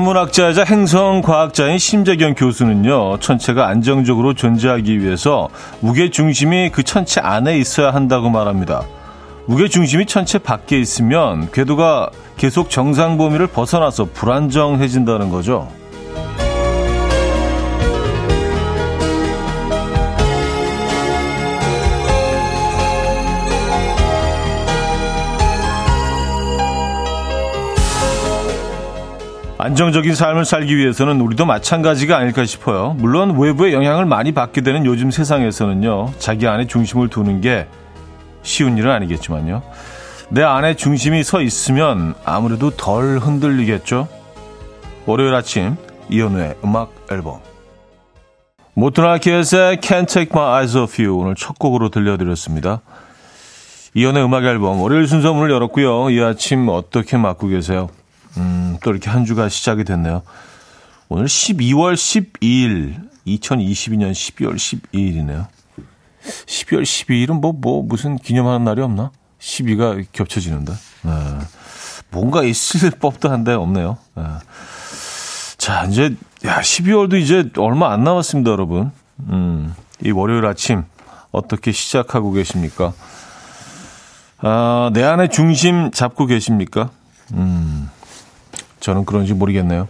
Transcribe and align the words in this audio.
천문학자이자 0.00 0.64
행성과학자인 0.64 1.76
심재경 1.78 2.34
교수는요, 2.34 3.18
천체가 3.18 3.68
안정적으로 3.68 4.32
존재하기 4.34 5.00
위해서 5.00 5.48
무게 5.80 6.10
중심이 6.10 6.70
그 6.70 6.82
천체 6.82 7.20
안에 7.20 7.58
있어야 7.58 7.92
한다고 7.92 8.30
말합니다. 8.30 8.82
무게 9.46 9.68
중심이 9.68 10.06
천체 10.06 10.38
밖에 10.38 10.78
있으면 10.78 11.50
궤도가 11.52 12.10
계속 12.38 12.70
정상 12.70 13.18
범위를 13.18 13.46
벗어나서 13.46 14.08
불안정해진다는 14.14 15.28
거죠. 15.28 15.68
안정적인 29.62 30.14
삶을 30.14 30.46
살기 30.46 30.74
위해서는 30.74 31.20
우리도 31.20 31.44
마찬가지가 31.44 32.16
아닐까 32.16 32.46
싶어요. 32.46 32.96
물론 32.98 33.38
외부의 33.38 33.74
영향을 33.74 34.06
많이 34.06 34.32
받게 34.32 34.62
되는 34.62 34.86
요즘 34.86 35.10
세상에서는요, 35.10 36.14
자기 36.18 36.46
안에 36.46 36.66
중심을 36.66 37.08
두는 37.08 37.42
게 37.42 37.66
쉬운 38.42 38.78
일은 38.78 38.90
아니겠지만요. 38.90 39.62
내 40.30 40.42
안에 40.42 40.76
중심이 40.76 41.22
서 41.22 41.42
있으면 41.42 42.14
아무래도 42.24 42.70
덜 42.70 43.18
흔들리겠죠. 43.18 44.08
월요일 45.04 45.34
아침 45.34 45.76
이연우의 46.08 46.54
음악 46.64 46.92
앨범 47.10 47.40
모트나키의 48.72 49.42
Can't 49.42 50.08
Take 50.08 50.30
My 50.32 50.54
Eyes 50.54 50.78
Off 50.78 51.02
You 51.02 51.20
오늘 51.20 51.34
첫 51.34 51.58
곡으로 51.58 51.90
들려드렸습니다. 51.90 52.80
이연우의 53.92 54.24
음악 54.24 54.44
앨범 54.44 54.80
월요일 54.80 55.06
순서 55.06 55.34
문을 55.34 55.50
열었고요. 55.50 56.08
이 56.08 56.22
아침 56.22 56.66
어떻게 56.68 57.18
맞고 57.18 57.48
계세요? 57.48 57.90
음, 58.36 58.76
또 58.82 58.90
이렇게 58.90 59.10
한 59.10 59.24
주가 59.24 59.48
시작이 59.48 59.84
됐네요. 59.84 60.22
오늘 61.08 61.26
12월 61.26 61.94
12일, 61.94 63.08
2022년 63.26 64.12
12월 64.12 64.54
12일이네요. 64.54 65.46
12월 66.46 66.82
12일은 66.82 67.40
뭐, 67.40 67.52
뭐, 67.52 67.82
무슨 67.82 68.16
기념하는 68.16 68.64
날이 68.64 68.82
없나? 68.82 69.10
12가 69.40 70.04
겹쳐지는데. 70.12 70.72
네. 71.02 71.10
뭔가 72.10 72.44
있을 72.44 72.90
법도 73.00 73.30
한데 73.30 73.52
없네요. 73.52 73.98
네. 74.14 74.24
자, 75.58 75.84
이제, 75.84 76.14
야, 76.44 76.60
12월도 76.60 77.20
이제 77.20 77.50
얼마 77.56 77.92
안 77.92 78.04
남았습니다, 78.04 78.50
여러분. 78.50 78.92
음, 79.28 79.74
이 80.04 80.10
월요일 80.10 80.46
아침 80.46 80.84
어떻게 81.32 81.72
시작하고 81.72 82.32
계십니까? 82.32 82.92
아, 84.38 84.90
내 84.92 85.02
안에 85.02 85.28
중심 85.28 85.90
잡고 85.90 86.26
계십니까? 86.26 86.90
음, 87.32 87.79
저는 88.80 89.04
그런지 89.04 89.34
모르겠네요. 89.34 89.88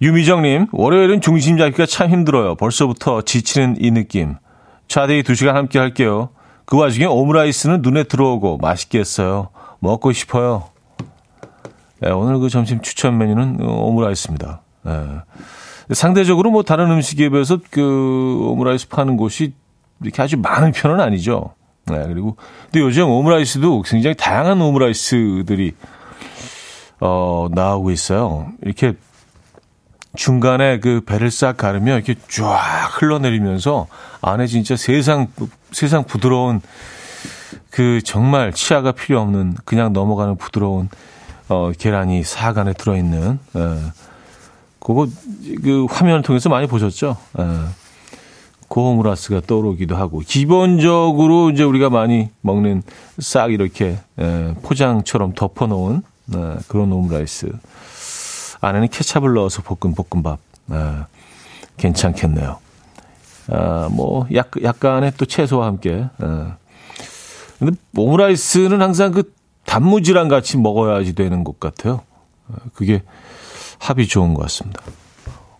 유미정님, 0.00 0.66
월요일은 0.72 1.20
중심 1.20 1.56
잡기가 1.56 1.86
참 1.86 2.10
힘들어요. 2.10 2.56
벌써부터 2.56 3.22
지치는 3.22 3.76
이 3.80 3.90
느낌. 3.90 4.36
차디 4.88 5.22
2시간 5.22 5.52
함께 5.54 5.78
할게요. 5.78 6.30
그 6.66 6.76
와중에 6.76 7.06
오므라이스는 7.06 7.82
눈에 7.82 8.04
들어오고 8.04 8.58
맛있게 8.58 8.98
했어요. 8.98 9.48
먹고 9.80 10.12
싶어요. 10.12 10.64
네, 12.00 12.10
오늘 12.10 12.38
그 12.38 12.48
점심 12.48 12.80
추천 12.80 13.16
메뉴는 13.18 13.60
오므라이스입니다. 13.60 14.60
네. 14.82 14.92
상대적으로 15.90 16.50
뭐 16.50 16.62
다른 16.62 16.90
음식에 16.90 17.28
비해서 17.28 17.58
그 17.70 18.46
오므라이스 18.50 18.88
파는 18.88 19.16
곳이 19.16 19.54
이렇게 20.02 20.22
아주 20.22 20.36
많은 20.38 20.72
편은 20.72 21.00
아니죠. 21.00 21.54
네, 21.86 22.02
그리고 22.06 22.36
근데 22.64 22.80
요즘 22.80 23.08
오므라이스도 23.08 23.82
굉장히 23.82 24.16
다양한 24.16 24.60
오므라이스들이 24.60 25.74
어, 27.06 27.48
나오고 27.50 27.90
있어요. 27.90 28.48
이렇게 28.62 28.94
중간에 30.16 30.80
그 30.80 31.02
배를 31.04 31.30
싹 31.30 31.58
가르면 31.58 31.96
이렇게 31.96 32.14
쫙 32.28 32.88
흘러내리면서 32.94 33.88
안에 34.22 34.46
진짜 34.46 34.74
세상, 34.74 35.26
세상 35.70 36.04
부드러운 36.04 36.62
그 37.68 38.00
정말 38.02 38.54
치아가 38.54 38.92
필요 38.92 39.20
없는 39.20 39.54
그냥 39.66 39.92
넘어가는 39.92 40.36
부드러운 40.36 40.88
어, 41.50 41.72
계란이 41.76 42.22
싹 42.24 42.56
안에 42.56 42.72
들어있는, 42.72 43.38
예. 43.56 43.60
그거 44.78 45.06
그 45.62 45.84
화면을 45.90 46.22
통해서 46.22 46.48
많이 46.48 46.66
보셨죠? 46.66 47.18
예. 47.38 47.44
고호무라스가 48.68 49.42
떠오르기도 49.46 49.94
하고 49.94 50.20
기본적으로 50.20 51.50
이제 51.50 51.64
우리가 51.64 51.90
많이 51.90 52.30
먹는 52.40 52.82
싹 53.18 53.52
이렇게 53.52 53.98
예, 54.18 54.54
포장처럼 54.62 55.34
덮어놓은 55.34 56.02
네, 56.26 56.56
그런 56.68 56.92
오므라이스. 56.92 57.52
안에는 58.60 58.88
케찹을 58.88 59.34
넣어서 59.34 59.62
볶은 59.62 59.94
볶음밥. 59.94 60.38
네, 60.66 60.76
괜찮겠네요. 61.76 62.58
아, 63.48 63.88
뭐, 63.90 64.26
약, 64.34 64.50
약간의 64.62 65.12
또 65.18 65.26
채소와 65.26 65.66
함께. 65.66 66.08
네. 66.18 66.52
근데 67.58 67.76
오므라이스는 67.96 68.80
항상 68.80 69.12
그 69.12 69.32
단무지랑 69.64 70.28
같이 70.28 70.56
먹어야지 70.56 71.14
되는 71.14 71.44
것 71.44 71.60
같아요. 71.60 72.00
아, 72.48 72.56
그게 72.74 73.02
합이 73.78 74.08
좋은 74.08 74.34
것 74.34 74.42
같습니다. 74.42 74.82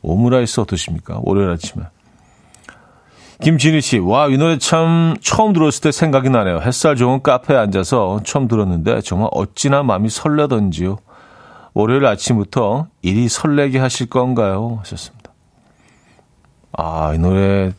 오므라이스 0.03 0.61
어떠십니까? 0.61 1.21
월요일 1.23 1.51
아침에. 1.51 1.85
김진희 3.45 3.83
씨, 3.83 3.99
와, 3.99 4.29
이 4.29 4.39
노래 4.39 4.57
참 4.57 5.17
처음 5.21 5.53
들었을 5.53 5.83
때 5.83 5.93
생각이 5.93 6.31
나네요. 6.31 6.61
햇살 6.63 6.97
좋은 6.97 7.23
카페에 7.23 7.55
앉아서 7.59 8.21
처음 8.25 8.49
들었는데 8.49 9.03
정말 9.03 9.29
어찌나 9.33 9.83
마음이 9.83 10.09
설레던지요. 10.09 10.97
월요일 11.75 12.07
아침부터 12.07 12.87
일이 13.03 13.29
설레게 13.29 13.79
하실 13.79 14.09
건가요? 14.09 14.79
하셨습니다. 14.81 15.31
아, 16.73 17.13
이 17.15 17.19
노래 17.19 17.75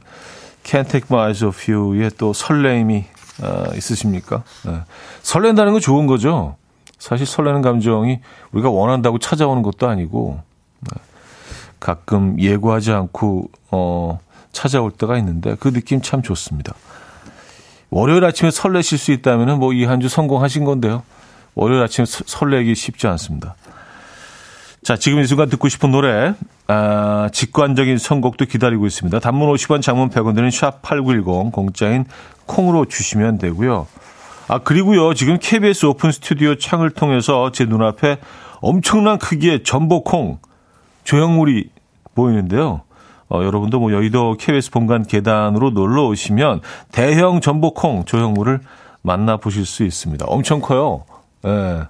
Can't 0.63 0.87
Take 0.87 1.07
My 1.09 1.29
Eyes 1.29 1.43
Off 1.43 1.73
You의 1.73 2.11
또 2.15 2.31
설레임이 2.31 3.05
어, 3.41 3.73
있으십니까? 3.75 4.43
네. 4.67 4.81
설렌다는 5.23 5.71
건 5.71 5.81
좋은 5.81 6.05
거죠. 6.05 6.57
사실 6.99 7.25
설레는 7.25 7.63
감정이 7.63 8.19
우리가 8.51 8.69
원한다고 8.69 9.17
찾아오는 9.17 9.63
것도 9.63 9.87
아니고 9.87 10.41
네. 10.81 11.01
가끔 11.79 12.39
예고하지 12.39 12.91
않고 12.91 13.49
어, 13.71 14.19
찾아올 14.55 14.91
때가 14.91 15.17
있는데 15.19 15.55
그 15.59 15.71
느낌 15.71 16.01
참 16.01 16.21
좋습니다. 16.23 16.73
월요일 17.91 18.23
아침에 18.25 18.49
설레실 18.51 18.97
수 18.97 19.11
있다면 19.11 19.59
뭐 19.59 19.73
이 19.73 19.83
한 19.85 19.99
주 20.01 20.09
성공하신 20.09 20.63
건데요. 20.65 21.03
월요일 21.53 21.83
아침에 21.83 22.05
설레기 22.07 22.73
쉽지 22.73 23.07
않습니다. 23.07 23.55
자, 24.83 24.95
지금 24.97 25.19
이 25.19 25.25
순간 25.25 25.49
듣고 25.49 25.67
싶은 25.67 25.91
노래, 25.91 26.33
아, 26.67 27.29
직관적인 27.33 27.97
선곡도 27.97 28.45
기다리고 28.45 28.85
있습니다. 28.85 29.19
단문 29.19 29.51
50원, 29.53 29.81
장문 29.81 30.09
100원 30.09 30.35
드는 30.35 30.49
샵8910, 30.49 31.51
공짜인 31.51 32.05
콩으로 32.45 32.85
주시면 32.85 33.37
되고요. 33.39 33.87
아, 34.47 34.59
그리고요, 34.59 35.13
지금 35.15 35.39
KBS 35.41 35.87
오픈 35.87 36.11
스튜디오 36.11 36.55
창을 36.55 36.91
통해서 36.91 37.51
제 37.51 37.65
눈앞에 37.65 38.17
엄청난 38.61 39.17
크기의 39.17 39.63
전복콩 39.63 40.37
조형물이 41.03 41.69
보이는데요. 42.13 42.81
어, 43.35 43.43
여러분도 43.43 43.79
뭐 43.79 43.91
여의도 43.91 44.37
KBS 44.39 44.71
본관 44.71 45.03
계단으로 45.03 45.71
놀러 45.71 46.05
오시면 46.07 46.61
대형 46.91 47.41
전복콩 47.41 48.05
조형물을 48.05 48.61
만나보실 49.01 49.65
수 49.65 49.83
있습니다. 49.83 50.25
엄청 50.27 50.61
커요. 50.61 51.03
예. 51.45 51.83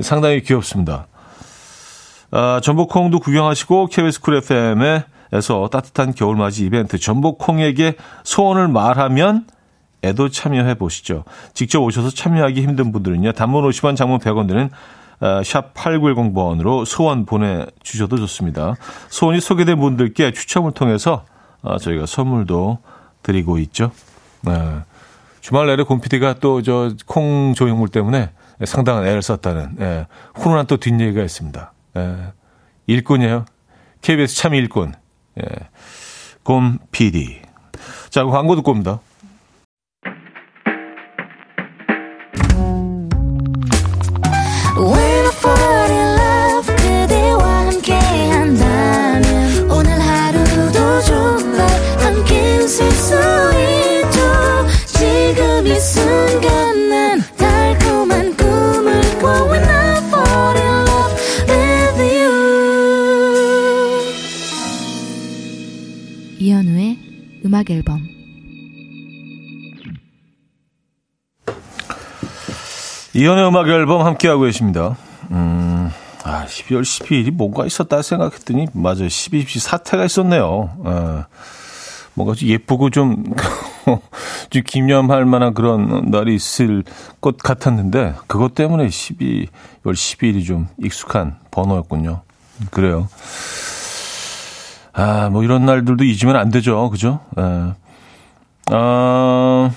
상당히 0.00 0.42
귀엽습니다. 0.42 1.06
아, 2.30 2.60
전복콩도 2.62 3.20
구경하시고 3.20 3.86
KBS 3.88 4.20
쿨 4.20 4.36
FM에서 4.36 5.68
따뜻한 5.70 6.14
겨울맞이 6.14 6.64
이벤트 6.64 6.98
전복콩에게 6.98 7.96
소원을 8.24 8.68
말하면 8.68 9.46
에도 10.02 10.30
참여해 10.30 10.76
보시죠. 10.76 11.24
직접 11.52 11.82
오셔서 11.82 12.08
참여하기 12.10 12.62
힘든 12.62 12.90
분들은요. 12.90 13.32
단문 13.32 13.68
50원, 13.68 13.96
장문 13.96 14.18
100원 14.18 14.48
드는 14.48 14.70
어, 14.70 14.70
샵 15.44 15.74
8910번으로 15.74 16.84
소원 16.84 17.26
보내주셔도 17.26 18.16
좋습니다. 18.18 18.74
소원이 19.08 19.40
소개된 19.40 19.78
분들께 19.78 20.32
추첨을 20.32 20.72
통해서 20.72 21.24
어, 21.62 21.76
저희가 21.78 22.06
선물도 22.06 22.78
드리고 23.22 23.58
있죠. 23.58 23.92
네. 24.42 24.52
주말 25.40 25.66
내내 25.66 25.82
곰피디가 25.82 26.34
또 26.40 26.62
저 26.62 26.90
콩 27.06 27.52
조형물 27.54 27.88
때문에 27.88 28.30
상당한 28.64 29.06
애를 29.06 29.22
썼다는 29.22 29.76
예, 29.80 30.06
훈훈한 30.34 30.66
또 30.66 30.76
뒷얘기가 30.76 31.22
있습니다. 31.22 31.72
예, 31.96 32.16
일꾼이에요. 32.86 33.44
KBS 34.02 34.36
참 34.36 34.54
일꾼. 34.54 34.92
예, 35.38 35.44
곰피디. 36.42 37.42
자, 38.10 38.24
광고 38.24 38.56
듣고 38.56 38.70
옵니다. 38.72 39.00
앨범 67.70 68.20
이연의 73.12 73.48
음악 73.48 73.68
앨범 73.68 74.06
함께하고 74.06 74.42
계십니다. 74.42 74.96
음, 75.32 75.90
아, 76.24 76.46
12월 76.46 76.82
12일이 76.82 77.32
뭔가 77.32 77.66
있었다 77.66 78.02
생각했더니, 78.02 78.66
맞아요. 78.72 79.06
12.12 79.08 79.58
사태가 79.58 80.04
있었네요. 80.04 80.76
아, 80.84 81.26
뭔가 82.14 82.34
좀 82.34 82.48
예쁘고 82.48 82.90
좀, 82.90 83.24
좀 84.50 84.62
기념할 84.64 85.24
만한 85.24 85.54
그런 85.54 86.10
날이 86.10 86.36
있을 86.36 86.84
것 87.20 87.36
같았는데, 87.36 88.14
그것 88.28 88.54
때문에 88.54 88.86
12월 88.86 89.48
12일이 89.92 90.46
좀 90.46 90.68
익숙한 90.78 91.36
번호였군요. 91.50 92.22
그래요. 92.70 93.08
아, 94.92 95.28
뭐 95.30 95.42
이런 95.42 95.64
날들도 95.66 96.04
잊으면 96.04 96.36
안 96.36 96.50
되죠. 96.50 96.90
그죠? 96.90 97.20
예. 97.38 97.72
아, 98.72 99.70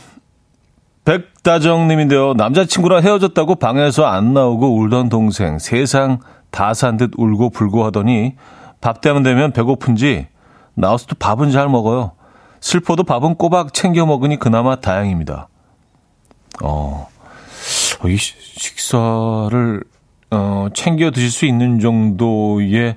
백다정님인데요. 1.06 2.34
남자친구랑 2.34 3.04
헤어졌다고 3.04 3.56
방에서 3.56 4.06
안 4.06 4.34
나오고 4.34 4.76
울던 4.78 5.10
동생. 5.10 5.60
세상 5.60 6.20
다 6.52 6.72
산 6.72 6.98
듯 6.98 7.12
울고 7.18 7.50
불고 7.50 7.84
하더니 7.86 8.36
밥 8.80 9.02
때면 9.02 9.24
되면 9.24 9.52
배고픈지 9.52 10.28
나와서 10.76 11.06
또 11.08 11.16
밥은 11.16 11.52
잘 11.52 11.68
먹어요. 11.70 12.12
슬퍼도 12.62 13.04
밥은 13.04 13.36
꼬박 13.36 13.74
챙겨 13.74 14.06
먹으니 14.06 14.38
그나마 14.38 14.76
다행입니다. 14.78 15.48
어, 16.64 17.08
이 18.06 18.16
식사를, 18.18 19.84
어, 20.32 20.68
챙겨 20.74 21.12
드실 21.12 21.32
수 21.32 21.46
있는 21.46 21.80
정도의, 21.80 22.96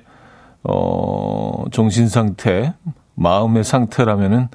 어, 0.69 1.63
정신 1.71 2.07
상태, 2.09 2.73
마음의 3.15 3.63
상태라면은 3.63 4.49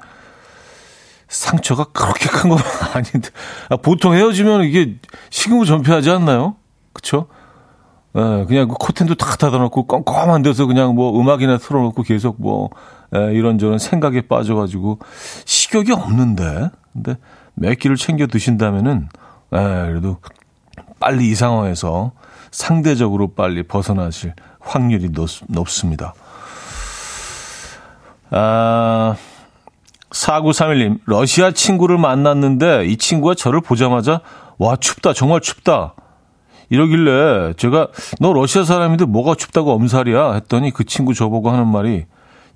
상처가 1.27 1.85
그렇게 1.85 2.29
큰 2.29 2.49
건 2.49 2.59
아닌데. 2.93 3.29
아, 3.69 3.77
보통 3.77 4.13
헤어지면 4.13 4.63
이게 4.65 4.97
식음을 5.31 5.65
전폐하지 5.65 6.11
않나요? 6.11 6.55
그쵸? 6.93 7.27
예, 8.15 8.45
그냥 8.47 8.67
그 8.67 8.75
커튼도 8.75 9.15
다 9.15 9.35
닫아놓고 9.35 9.87
껌껌한 9.87 10.43
데서 10.43 10.67
그냥 10.67 10.93
뭐 10.93 11.19
음악이나 11.19 11.57
틀어놓고 11.57 12.03
계속 12.03 12.35
뭐, 12.39 12.69
예, 13.15 13.33
이런저런 13.33 13.79
생각에 13.79 14.21
빠져가지고 14.21 14.99
식욕이 15.45 15.91
없는데. 15.91 16.69
근데 16.93 17.15
몇 17.55 17.73
끼를 17.79 17.95
챙겨 17.95 18.27
드신다면은, 18.27 19.09
예, 19.53 19.57
그래도 19.57 20.17
빨리 20.99 21.29
이 21.29 21.33
상황에서 21.35 22.11
상대적으로 22.51 23.33
빨리 23.33 23.63
벗어나실 23.63 24.35
확률이 24.63 25.09
높, 25.11 25.29
높습니다. 25.47 26.13
아, 28.31 29.15
4931님, 30.09 30.99
러시아 31.05 31.51
친구를 31.51 31.97
만났는데 31.97 32.85
이 32.85 32.97
친구가 32.97 33.35
저를 33.35 33.61
보자마자 33.61 34.21
와, 34.57 34.75
춥다, 34.75 35.13
정말 35.13 35.41
춥다. 35.41 35.95
이러길래 36.69 37.53
제가 37.53 37.89
너 38.19 38.33
러시아 38.33 38.63
사람인데 38.63 39.05
뭐가 39.05 39.35
춥다고 39.35 39.73
엄살이야 39.73 40.33
했더니 40.33 40.71
그 40.71 40.85
친구 40.85 41.13
저보고 41.13 41.51
하는 41.51 41.67
말이 41.67 42.05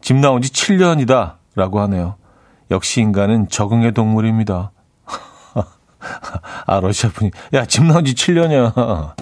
집 0.01 0.15
나온 0.15 0.41
지 0.41 0.51
7년이다 0.51 1.35
라고 1.55 1.79
하네요. 1.81 2.15
역시 2.71 3.01
인간은 3.01 3.49
적응의 3.49 3.93
동물입니다. 3.93 4.71
아, 6.65 6.79
러시아 6.79 7.09
분이. 7.09 7.31
야, 7.53 7.65
집 7.65 7.83
나온 7.83 8.05
지 8.05 8.13
7년이야. 8.13 9.13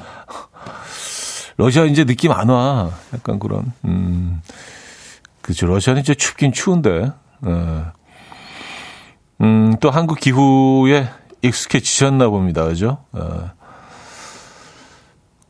러시아 1.57 1.85
이제 1.85 2.03
느낌 2.05 2.31
안 2.31 2.49
와. 2.49 2.91
약간 3.13 3.39
그런, 3.39 3.71
음. 3.85 4.41
그죠. 5.41 5.67
러시아는 5.67 6.01
이제 6.01 6.15
춥긴 6.15 6.51
추운데. 6.51 7.11
예. 7.45 7.85
음, 9.41 9.75
또 9.79 9.91
한국 9.91 10.19
기후에 10.19 11.07
익숙해지셨나 11.41 12.29
봅니다. 12.29 12.65
그죠? 12.65 12.97
어. 13.11 13.51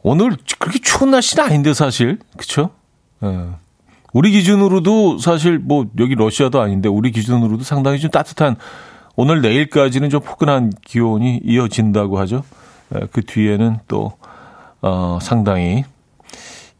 오늘 0.03 0.35
그렇게 0.59 0.79
추운 0.79 1.11
날씨는 1.11 1.43
아닌데, 1.45 1.73
사실. 1.73 2.19
그쵸? 2.37 2.71
어. 3.21 3.57
우리 4.13 4.31
기준으로도 4.31 5.17
사실 5.19 5.59
뭐, 5.59 5.85
여기 5.99 6.15
러시아도 6.15 6.61
아닌데, 6.61 6.89
우리 6.89 7.11
기준으로도 7.11 7.63
상당히 7.63 7.99
좀 7.99 8.11
따뜻한, 8.11 8.57
오늘 9.15 9.41
내일까지는 9.41 10.09
좀 10.09 10.19
포근한 10.21 10.71
기온이 10.83 11.39
이어진다고 11.43 12.19
하죠. 12.19 12.43
어, 12.91 12.99
그 13.11 13.21
뒤에는 13.21 13.77
또, 13.87 14.11
어, 14.81 15.19
상당히 15.21 15.85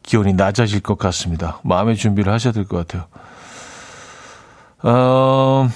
기온이 0.06 0.32
낮아질 0.32 0.80
것 0.80 0.96
같습니다. 0.98 1.58
마음의 1.64 1.96
준비를 1.96 2.32
하셔야 2.32 2.52
될 2.54 2.64
것 2.64 2.78
같아요. 2.86 3.04
어, 4.82 5.68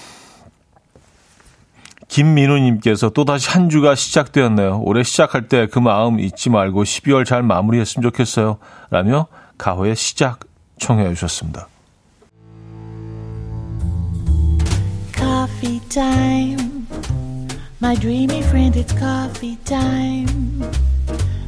김민우님께서 2.08 3.10
또다시 3.10 3.50
한 3.50 3.68
주가 3.68 3.94
시작되었네요. 3.94 4.80
올해 4.84 5.02
시작할 5.02 5.48
때 5.48 5.66
그 5.66 5.78
마음 5.78 6.18
잊지 6.18 6.48
말고 6.50 6.84
12월 6.84 7.24
잘 7.26 7.42
마무리했으면 7.42 8.02
좋겠어요. 8.02 8.58
라며 8.90 9.26
가호의 9.58 9.94
시작 9.96 10.40
청해 10.78 11.08
주셨습니다. 11.14 11.68
Coffee. 15.12 15.80
My 17.82 17.94
dreamy 17.96 18.40
friend, 18.42 18.76
it's 18.76 18.92
coffee 18.92 19.56
time. 19.64 20.62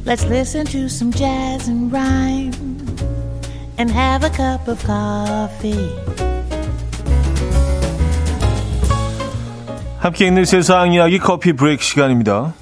Let's 0.05 0.25
listen 0.25 0.65
to 0.67 0.89
some 0.89 1.11
jazz 1.11 1.69
and 1.69 1.91
rhyme 1.93 2.72
and 3.77 3.91
have 3.91 4.23
a 4.23 4.31
cup 4.31 4.69
of 4.69 4.79
coffee. 4.85 5.89
함께 9.99 10.27
있는 10.27 10.43
세상 10.43 10.91
이야기 10.91 11.17
커피 11.17 11.53
브레이크 11.53 11.81
시간입니다. 11.81 12.53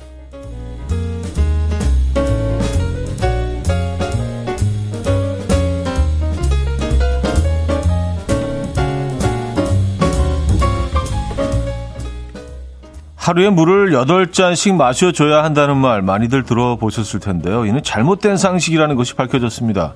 하루에 13.15 13.49
물을 13.49 13.91
8잔씩 13.91 14.75
마셔줘야 14.75 15.43
한다는 15.43 15.77
말 15.77 16.01
많이들 16.01 16.43
들어보셨을 16.43 17.19
텐데요. 17.21 17.65
이는 17.65 17.81
잘못된 17.81 18.35
상식이라는 18.35 18.95
것이 18.95 19.13
밝혀졌습니다. 19.15 19.93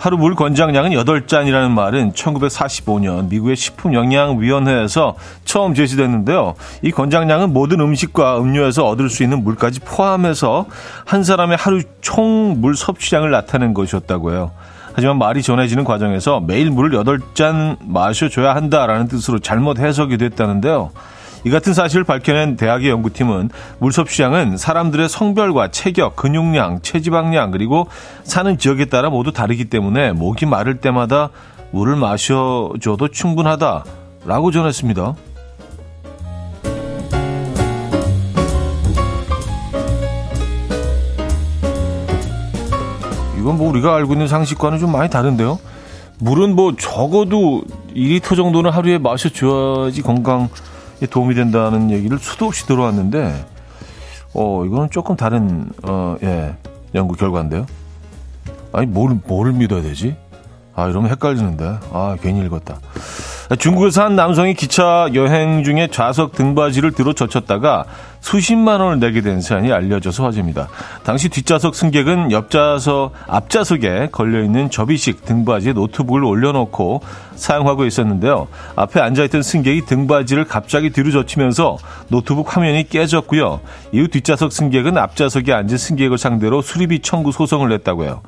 하루 0.00 0.16
물 0.16 0.34
권장량은 0.34 0.92
8잔이라는 0.92 1.72
말은 1.72 2.12
1945년 2.12 3.28
미국의 3.28 3.54
식품영양위원회에서 3.54 5.14
처음 5.44 5.74
제시됐는데요. 5.74 6.54
이 6.80 6.90
권장량은 6.90 7.52
모든 7.52 7.80
음식과 7.80 8.38
음료에서 8.40 8.86
얻을 8.88 9.10
수 9.10 9.22
있는 9.22 9.44
물까지 9.44 9.80
포함해서 9.80 10.64
한 11.04 11.22
사람의 11.22 11.58
하루 11.58 11.82
총 12.00 12.30
물 12.60 12.74
섭취량을 12.74 13.30
나타낸 13.30 13.74
것이었다고 13.74 14.32
해요. 14.32 14.52
하지만 14.94 15.18
말이 15.18 15.42
전해지는 15.42 15.84
과정에서 15.84 16.40
매일 16.40 16.70
물을 16.70 16.90
8잔 16.90 17.76
마셔줘야 17.84 18.54
한다라는 18.54 19.06
뜻으로 19.08 19.38
잘못 19.38 19.78
해석이 19.78 20.16
됐다는데요. 20.16 20.90
이 21.44 21.50
같은 21.50 21.72
사실을 21.72 22.04
밝혀낸 22.04 22.56
대학의 22.56 22.90
연구팀은 22.90 23.50
물 23.78 23.92
섭취량은 23.92 24.56
사람들의 24.56 25.08
성별과 25.08 25.68
체격, 25.68 26.16
근육량, 26.16 26.82
체지방량 26.82 27.50
그리고 27.50 27.86
사는 28.24 28.58
지역에 28.58 28.86
따라 28.86 29.08
모두 29.08 29.32
다르기 29.32 29.66
때문에 29.66 30.12
목이 30.12 30.46
마를 30.46 30.80
때마다 30.80 31.30
물을 31.70 31.96
마셔줘도 31.96 33.08
충분하다라고 33.08 34.50
전했습니다. 34.52 35.14
이건 43.38 43.56
뭐 43.56 43.70
우리가 43.70 43.96
알고 43.96 44.12
있는 44.12 44.28
상식과는 44.28 44.78
좀 44.78 44.92
많이 44.92 45.08
다른데요. 45.08 45.58
물은 46.18 46.54
뭐 46.54 46.76
적어도 46.76 47.62
2리터 47.96 48.36
정도는 48.36 48.70
하루에 48.70 48.98
마셔줘야지 48.98 50.02
건강 50.02 50.50
도움이 51.06 51.34
된다는 51.34 51.90
얘기를 51.90 52.18
수도 52.18 52.46
없이 52.46 52.66
들어왔는데, 52.66 53.46
어, 54.34 54.64
이거는 54.64 54.90
조금 54.90 55.16
다른, 55.16 55.68
어, 55.82 56.16
예, 56.22 56.54
연구 56.94 57.14
결과인데요. 57.14 57.66
아니, 58.72 58.86
뭘, 58.86 59.18
뭘 59.26 59.52
믿어야 59.52 59.82
되지? 59.82 60.16
아, 60.74 60.88
이러면 60.88 61.10
헷갈리는데. 61.10 61.78
아, 61.92 62.16
괜히 62.20 62.44
읽었다. 62.44 62.78
중국에서 63.58 64.04
한 64.04 64.14
남성이 64.14 64.54
기차 64.54 65.08
여행 65.12 65.64
중에 65.64 65.88
좌석 65.90 66.32
등받이를 66.32 66.92
들어 66.92 67.12
젖혔다가 67.12 67.84
수십만 68.20 68.80
원을 68.80 69.00
내게 69.00 69.22
된 69.22 69.40
사연이 69.40 69.72
알려져서 69.72 70.24
화제입니다. 70.24 70.68
당시 71.02 71.28
뒷좌석 71.28 71.74
승객은 71.74 72.30
옆좌석, 72.30 73.12
앞좌석에 73.26 74.10
걸려있는 74.12 74.70
접이식 74.70 75.24
등받이에 75.24 75.72
노트북을 75.72 76.22
올려놓고 76.24 77.02
사용하고 77.34 77.86
있었는데요. 77.86 78.46
앞에 78.76 79.00
앉아있던 79.00 79.42
승객이 79.42 79.86
등받이를 79.86 80.44
갑자기 80.44 80.90
뒤로 80.90 81.10
젖히면서 81.10 81.78
노트북 82.08 82.54
화면이 82.54 82.88
깨졌고요. 82.88 83.60
이후 83.92 84.06
뒷좌석 84.06 84.52
승객은 84.52 84.96
앞좌석에 84.96 85.52
앉은 85.52 85.76
승객을 85.76 86.18
상대로 86.18 86.62
수리비 86.62 87.00
청구 87.00 87.32
소송을 87.32 87.70
냈다고요. 87.70 88.20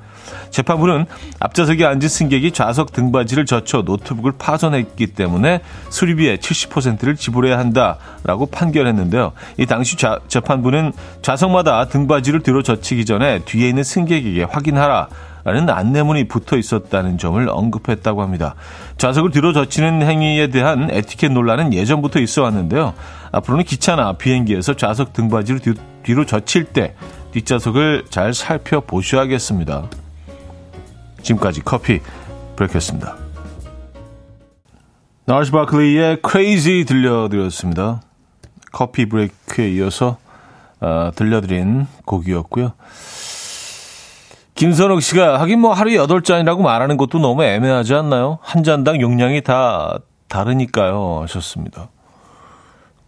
재판부는 0.50 1.06
앞좌석에 1.40 1.84
앉은 1.84 2.08
승객이 2.08 2.52
좌석 2.52 2.92
등받이를 2.92 3.46
젖혀 3.46 3.82
노트북을 3.82 4.32
파손했기 4.38 5.08
때문에 5.08 5.60
수리비의 5.90 6.38
70%를 6.38 7.16
지불해야 7.16 7.58
한다라고 7.58 8.46
판결했는데요. 8.46 9.32
이 9.58 9.66
당시 9.66 9.96
좌, 9.96 10.18
재판부는 10.28 10.92
좌석마다 11.22 11.86
등받이를 11.86 12.40
뒤로 12.40 12.62
젖히기 12.62 13.04
전에 13.04 13.40
뒤에 13.44 13.68
있는 13.68 13.82
승객에게 13.82 14.44
확인하라. 14.44 15.08
라는 15.44 15.68
안내문이 15.68 16.28
붙어 16.28 16.56
있었다는 16.56 17.18
점을 17.18 17.48
언급했다고 17.48 18.22
합니다. 18.22 18.54
좌석을 18.96 19.32
뒤로 19.32 19.52
젖히는 19.52 20.02
행위에 20.02 20.48
대한 20.48 20.88
에티켓 20.90 21.32
논란은 21.32 21.74
예전부터 21.74 22.20
있어 22.20 22.42
왔는데요. 22.42 22.94
앞으로는 23.32 23.64
기차나 23.64 24.12
비행기에서 24.14 24.74
좌석 24.74 25.12
등받이를 25.12 25.60
뒤, 25.60 25.74
뒤로 26.04 26.24
젖힐 26.26 26.64
때 26.64 26.94
뒷좌석을 27.32 28.04
잘 28.10 28.34
살펴보셔야겠습니다. 28.34 30.01
지금까지 31.22 31.62
커피 31.62 32.00
브레이크였습니다. 32.56 33.16
나르스 35.24 35.52
바클리의 35.52 36.18
Crazy 36.28 36.84
들려드렸습니다. 36.84 38.02
커피 38.72 39.06
브레이크에 39.06 39.70
이어서 39.72 40.18
어, 40.80 41.10
들려드린 41.14 41.86
곡이었고요. 42.04 42.72
김선옥 44.54 45.00
씨가 45.00 45.40
하긴 45.40 45.60
뭐 45.60 45.72
하루에 45.72 45.96
8잔이라고 45.96 46.62
말하는 46.62 46.96
것도 46.96 47.18
너무 47.18 47.44
애매하지 47.44 47.94
않나요? 47.94 48.38
한 48.42 48.62
잔당 48.64 49.00
용량이 49.00 49.42
다 49.42 49.98
다르니까요. 50.28 51.20
하셨습니다. 51.22 51.88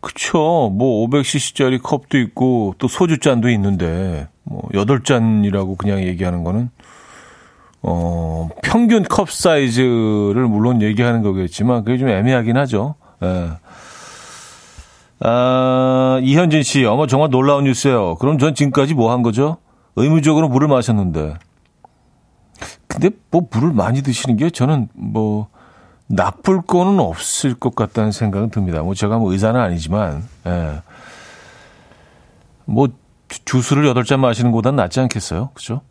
그쵸. 0.00 0.70
뭐 0.72 1.06
500cc짜리 1.08 1.82
컵도 1.82 2.18
있고 2.18 2.74
또 2.78 2.88
소주잔도 2.88 3.48
있는데 3.50 4.28
뭐 4.42 4.62
8잔이라고 4.72 5.76
그냥 5.78 6.02
얘기하는 6.02 6.44
거는 6.44 6.70
어, 7.86 8.48
평균 8.62 9.02
컵 9.04 9.30
사이즈를 9.30 10.48
물론 10.48 10.80
얘기하는 10.80 11.22
거겠지만 11.22 11.84
그게 11.84 11.98
좀 11.98 12.08
애매하긴 12.08 12.56
하죠. 12.56 12.94
예. 13.22 13.50
아, 15.20 16.18
이현진 16.22 16.62
씨, 16.62 16.84
어머 16.86 17.06
정말 17.06 17.30
놀라운 17.30 17.64
뉴스예요. 17.64 18.16
그럼 18.16 18.38
전 18.38 18.54
지금까지 18.54 18.94
뭐 18.94 19.12
한 19.12 19.22
거죠? 19.22 19.58
의무적으로 19.96 20.48
물을 20.48 20.66
마셨는데. 20.66 21.34
근데 22.86 23.10
뭐 23.30 23.42
물을 23.50 23.72
많이 23.72 24.02
드시는 24.02 24.36
게 24.36 24.48
저는 24.50 24.88
뭐 24.94 25.48
나쁠 26.06 26.62
거는 26.62 27.00
없을 27.00 27.54
것 27.54 27.74
같다는 27.74 28.12
생각은 28.12 28.50
듭니다. 28.50 28.82
뭐 28.82 28.94
제가 28.94 29.18
뭐 29.18 29.32
의사는 29.32 29.58
아니지만, 29.60 30.24
예. 30.46 30.80
뭐 32.64 32.88
주스를 33.44 33.92
8잔 33.94 34.18
마시는 34.20 34.52
것보단 34.52 34.76
낫지 34.76 35.00
않겠어요? 35.00 35.50
그죠? 35.54 35.82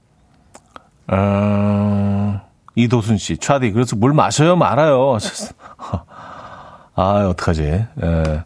어, 1.08 2.42
이도순 2.76 3.18
씨, 3.18 3.38
차디, 3.38 3.72
그래서 3.72 3.96
물 3.96 4.14
마셔요, 4.14 4.56
말아요. 4.56 5.18
아, 6.96 7.28
어떡하지. 7.30 7.64
에. 7.64 7.88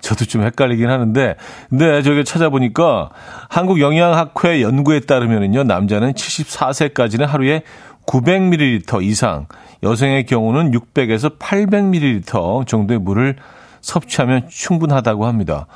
저도 0.00 0.24
좀 0.24 0.42
헷갈리긴 0.42 0.90
하는데, 0.90 1.36
근데 1.70 2.02
저기 2.02 2.24
찾아보니까 2.24 3.10
한국영양학회 3.48 4.60
연구에 4.60 5.00
따르면요, 5.00 5.62
남자는 5.62 6.12
74세까지는 6.12 7.24
하루에 7.24 7.62
900ml 8.06 9.04
이상, 9.04 9.46
여성의 9.84 10.26
경우는 10.26 10.72
600에서 10.72 11.38
800ml 11.38 12.66
정도의 12.66 12.98
물을 12.98 13.36
섭취하면 13.80 14.48
충분하다고 14.48 15.26
합니다. 15.26 15.66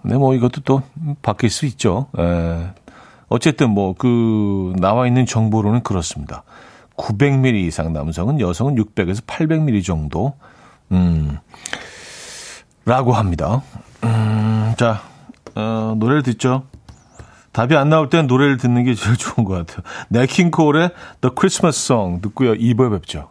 근데 0.00 0.16
뭐 0.16 0.34
이것도 0.34 0.62
또 0.62 0.82
바뀔 1.20 1.50
수 1.50 1.66
있죠. 1.66 2.06
에. 2.18 2.85
어쨌든 3.28 3.70
뭐 3.70 3.94
그 3.98 4.72
나와 4.78 5.06
있는 5.06 5.26
정보로는 5.26 5.82
그렇습니다. 5.82 6.42
900ml 6.96 7.54
이상 7.66 7.92
남성은 7.92 8.40
여성은 8.40 8.76
600에서 8.76 9.24
800ml 9.26 9.84
정도. 9.84 10.34
음. 10.92 11.38
라고 12.84 13.12
합니다. 13.12 13.62
음, 14.04 14.74
자, 14.78 15.02
어, 15.54 15.94
노래를 15.98 16.22
듣죠. 16.22 16.62
답이 17.52 17.74
안 17.74 17.88
나올 17.88 18.08
땐 18.10 18.26
노래를 18.26 18.58
듣는 18.58 18.84
게 18.84 18.94
제일 18.94 19.16
좋은 19.18 19.44
것 19.44 19.66
같아요. 19.66 19.82
네킹콜의 20.10 20.90
The 21.20 21.34
Christmas 21.36 21.84
Song 21.84 22.22
듣고요. 22.22 22.54
2부에 22.54 22.90
뵙죠. 22.92 23.30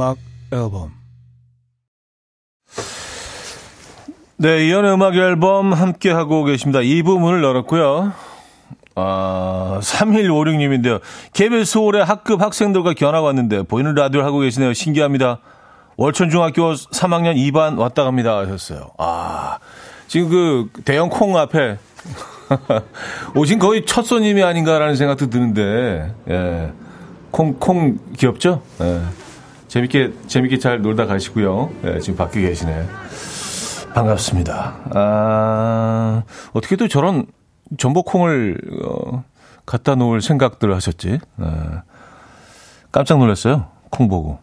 음악 0.00 0.16
앨범. 0.50 0.92
네, 4.38 4.66
이현우의 4.66 4.94
음악 4.94 5.14
앨범 5.14 5.74
함께 5.74 6.10
하고 6.10 6.44
계십니다. 6.44 6.80
이 6.80 7.02
부분을 7.02 7.44
열었고요. 7.44 8.14
아, 8.94 9.78
3156님인데요. 9.82 11.00
KBS 11.34 11.72
서울의 11.72 12.02
학급 12.02 12.40
학생들과 12.40 12.94
견학 12.94 13.24
왔는데 13.24 13.64
보이는 13.64 13.94
라디오를 13.94 14.26
하고 14.26 14.38
계시네요. 14.38 14.72
신기합니다. 14.72 15.40
월천중학교 15.98 16.72
3학년 16.72 17.36
2반 17.36 17.78
왔다 17.78 18.04
갑니다 18.04 18.38
하셨어요. 18.38 18.92
아, 18.96 19.58
지금 20.08 20.30
그 20.30 20.70
대형 20.86 21.10
콩 21.10 21.36
앞에 21.36 21.76
오신 23.36 23.58
거의 23.58 23.84
첫 23.84 24.06
손님이 24.06 24.42
아닌가라는 24.44 24.96
생각도 24.96 25.28
드는데, 25.28 26.14
예. 26.30 26.72
콩, 27.30 27.52
콩 27.60 27.98
귀엽죠? 28.16 28.62
예. 28.80 29.02
재밌게, 29.70 30.12
재밌게 30.26 30.58
잘 30.58 30.82
놀다 30.82 31.06
가시고요. 31.06 31.70
예, 31.84 32.00
지금 32.00 32.16
밖에 32.16 32.40
계시네. 32.40 32.86
반갑습니다. 33.94 34.74
아, 34.94 36.24
어떻게 36.52 36.74
또 36.74 36.88
저런 36.88 37.26
전복콩을, 37.78 38.60
어, 38.84 39.22
갖다 39.66 39.94
놓을 39.94 40.22
생각들을 40.22 40.74
하셨지? 40.74 41.20
예. 41.40 41.46
깜짝 42.90 43.18
놀랐어요. 43.18 43.68
콩 43.90 44.08
보고. 44.08 44.40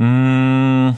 음, 0.00 0.96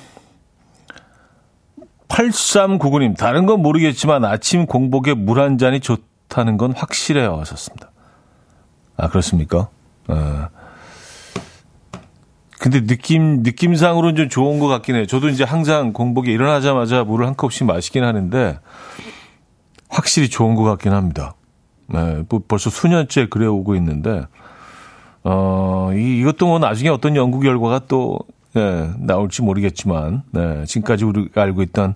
8399님, 2.08 3.18
다른 3.18 3.44
건 3.44 3.60
모르겠지만 3.60 4.24
아침 4.24 4.64
공복에 4.64 5.12
물 5.12 5.38
한 5.40 5.58
잔이 5.58 5.80
좋다는 5.80 6.56
건 6.56 6.72
확실해요. 6.74 7.36
하셨습니다. 7.40 7.90
아, 8.96 9.08
그렇습니까? 9.10 9.68
어. 10.08 10.48
근데 12.58 12.86
느낌, 12.86 13.42
느낌상으로는 13.42 14.16
좀 14.16 14.28
좋은 14.28 14.58
것 14.58 14.66
같긴 14.66 14.96
해요. 14.96 15.06
저도 15.06 15.28
이제 15.28 15.44
항상 15.44 15.92
공복에 15.92 16.32
일어나자마자 16.32 17.04
물을 17.04 17.26
한 17.26 17.36
컵씩 17.36 17.66
마시긴 17.66 18.04
하는데, 18.04 18.58
확실히 19.88 20.28
좋은 20.28 20.54
것 20.54 20.62
같긴 20.62 20.92
합니다. 20.92 21.34
네, 21.88 22.24
뭐 22.28 22.42
벌써 22.46 22.70
수년째 22.70 23.28
그래 23.28 23.46
오고 23.46 23.76
있는데, 23.76 24.26
어, 25.22 25.90
이, 25.94 26.20
이것도 26.20 26.46
뭐 26.46 26.58
나중에 26.58 26.88
어떤 26.88 27.14
연구 27.14 27.40
결과가 27.40 27.82
또, 27.88 28.18
네, 28.54 28.90
나올지 28.98 29.42
모르겠지만, 29.42 30.22
네, 30.30 30.64
지금까지 30.64 31.04
우리가 31.04 31.42
알고 31.42 31.62
있던 31.62 31.94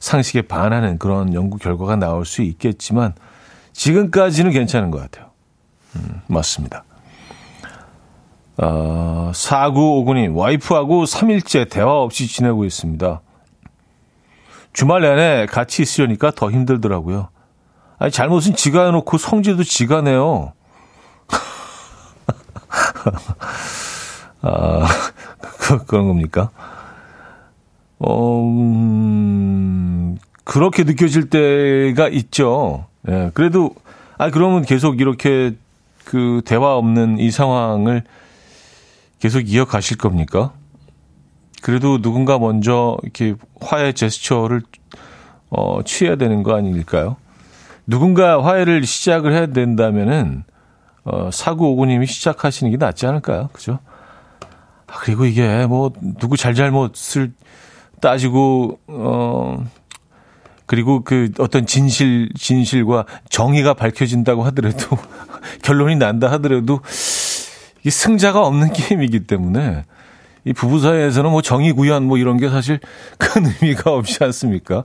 상식에 0.00 0.42
반하는 0.42 0.98
그런 0.98 1.34
연구 1.34 1.58
결과가 1.58 1.96
나올 1.96 2.24
수 2.24 2.42
있겠지만, 2.42 3.14
지금까지는 3.72 4.52
괜찮은 4.52 4.90
것 4.90 5.00
같아요. 5.00 5.30
음, 5.96 6.20
맞습니다. 6.28 6.84
어, 8.58 9.30
4959님, 9.34 10.34
와이프하고 10.34 11.04
3일째 11.04 11.68
대화 11.68 12.00
없이 12.00 12.26
지내고 12.26 12.64
있습니다. 12.64 13.20
주말 14.72 15.02
내내 15.02 15.46
같이 15.46 15.82
있으려니까 15.82 16.32
더 16.32 16.50
힘들더라고요. 16.50 17.28
아니, 17.98 18.10
잘못은 18.10 18.56
지가 18.56 18.86
해놓고 18.86 19.18
성질도 19.18 19.62
지가 19.64 20.02
내요. 20.02 20.52
아, 24.42 24.86
그, 25.58 25.84
그런 25.86 26.08
겁니까? 26.08 26.50
어, 27.98 28.42
음, 28.42 30.18
그렇게 30.44 30.84
느껴질 30.84 31.30
때가 31.30 32.08
있죠. 32.08 32.86
예, 33.08 33.30
그래도, 33.34 33.74
아, 34.18 34.30
그러면 34.30 34.62
계속 34.62 35.00
이렇게 35.00 35.54
그 36.04 36.42
대화 36.44 36.76
없는 36.76 37.18
이 37.18 37.30
상황을 37.30 38.04
계속 39.18 39.48
이어가실 39.48 39.96
겁니까? 39.96 40.52
그래도 41.62 42.00
누군가 42.00 42.38
먼저 42.38 42.96
이렇게 43.02 43.34
화해 43.60 43.92
제스처를 43.92 44.62
어, 45.50 45.80
취해야 45.84 46.16
되는 46.16 46.42
거 46.42 46.54
아닐까요? 46.54 47.16
누군가 47.86 48.44
화해를 48.44 48.84
시작을 48.84 49.32
해야 49.32 49.46
된다면은 49.46 50.44
어, 51.04 51.30
사구 51.32 51.66
오구님이 51.68 52.06
시작하시는 52.06 52.70
게 52.70 52.76
낫지 52.76 53.06
않을까요? 53.06 53.48
그죠? 53.52 53.78
아, 54.86 54.94
그리고 55.00 55.24
이게 55.24 55.66
뭐 55.66 55.92
누구 56.18 56.36
잘잘못을 56.36 57.32
따지고 58.00 58.78
어 58.86 59.64
그리고 60.66 61.02
그 61.02 61.30
어떤 61.38 61.66
진실 61.66 62.28
진실과 62.36 63.06
정의가 63.30 63.74
밝혀진다고 63.74 64.42
하더라도 64.44 64.98
결론이 65.62 65.96
난다 65.96 66.30
하더라도 66.32 66.80
이 67.86 67.90
승자가 67.90 68.44
없는 68.44 68.72
게임이기 68.74 69.20
때문에 69.26 69.84
이 70.44 70.52
부부 70.52 70.80
사이에서는 70.80 71.30
뭐 71.30 71.40
정의 71.40 71.72
구현 71.72 72.04
뭐 72.04 72.18
이런 72.18 72.36
게 72.36 72.48
사실 72.48 72.80
큰 73.16 73.46
의미가 73.62 73.92
없지 73.92 74.24
않습니까? 74.24 74.82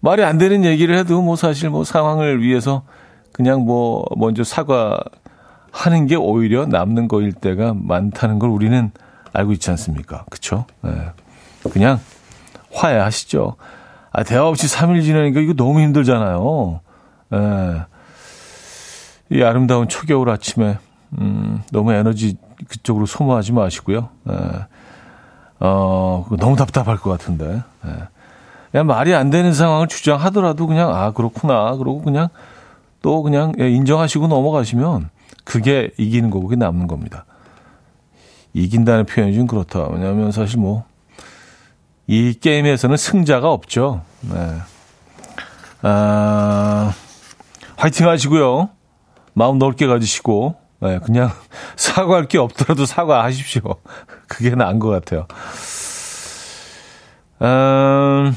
말이 0.00 0.24
안 0.24 0.38
되는 0.38 0.64
얘기를 0.64 0.96
해도 0.96 1.20
뭐 1.20 1.36
사실 1.36 1.68
뭐 1.68 1.84
상황을 1.84 2.42
위해서 2.42 2.82
그냥 3.32 3.66
뭐 3.66 4.06
먼저 4.16 4.42
사과하는 4.42 6.06
게 6.06 6.16
오히려 6.16 6.64
남는 6.64 7.08
거일 7.08 7.32
때가 7.32 7.74
많다는 7.74 8.38
걸 8.38 8.48
우리는 8.48 8.90
알고 9.34 9.52
있지 9.52 9.70
않습니까? 9.70 10.24
그쵸? 10.30 10.64
네. 10.82 10.92
그냥 11.72 12.00
화해하시죠. 12.72 13.56
아, 14.12 14.22
대화 14.22 14.46
없이 14.48 14.66
3일 14.66 15.02
지내니까 15.02 15.40
이거 15.40 15.52
너무 15.54 15.80
힘들잖아요. 15.80 16.80
예. 17.32 17.82
이 19.30 19.42
아름다운 19.42 19.88
초겨울 19.88 20.30
아침에, 20.30 20.78
음, 21.18 21.62
너무 21.70 21.92
에너지 21.92 22.36
그쪽으로 22.68 23.06
소모하지 23.06 23.52
마시고요. 23.52 24.08
예. 24.30 24.34
어, 25.60 26.26
너무 26.38 26.56
답답할 26.56 26.98
것 26.98 27.10
같은데. 27.10 27.62
예. 27.86 27.90
그냥 28.70 28.86
말이 28.86 29.14
안 29.14 29.30
되는 29.30 29.52
상황을 29.52 29.86
주장하더라도 29.86 30.66
그냥, 30.66 30.94
아, 30.94 31.12
그렇구나. 31.12 31.76
그러고 31.76 32.02
그냥 32.02 32.28
또 33.02 33.22
그냥 33.22 33.52
예, 33.60 33.70
인정하시고 33.70 34.26
넘어가시면 34.26 35.10
그게 35.44 35.90
이기는 35.98 36.30
거고 36.30 36.48
그게 36.48 36.56
남는 36.56 36.86
겁니다. 36.86 37.24
이긴다는 38.54 39.06
표현이 39.06 39.34
좀 39.34 39.46
그렇다. 39.46 39.88
왜냐하면 39.88 40.32
사실 40.32 40.58
뭐, 40.58 40.84
이 42.06 42.34
게임에서는 42.34 42.96
승자가 42.96 43.50
없죠. 43.50 44.02
네. 44.22 44.58
아, 45.82 46.92
화이팅 47.76 48.08
하시고요. 48.08 48.70
마음 49.34 49.58
넓게 49.58 49.86
가지시고, 49.86 50.54
네, 50.80 50.98
그냥 50.98 51.30
사과할 51.76 52.26
게 52.26 52.38
없더라도 52.38 52.86
사과하십시오. 52.86 53.62
그게 54.28 54.54
나은 54.54 54.78
것 54.78 54.88
같아요. 54.88 55.26
음, 57.42 58.34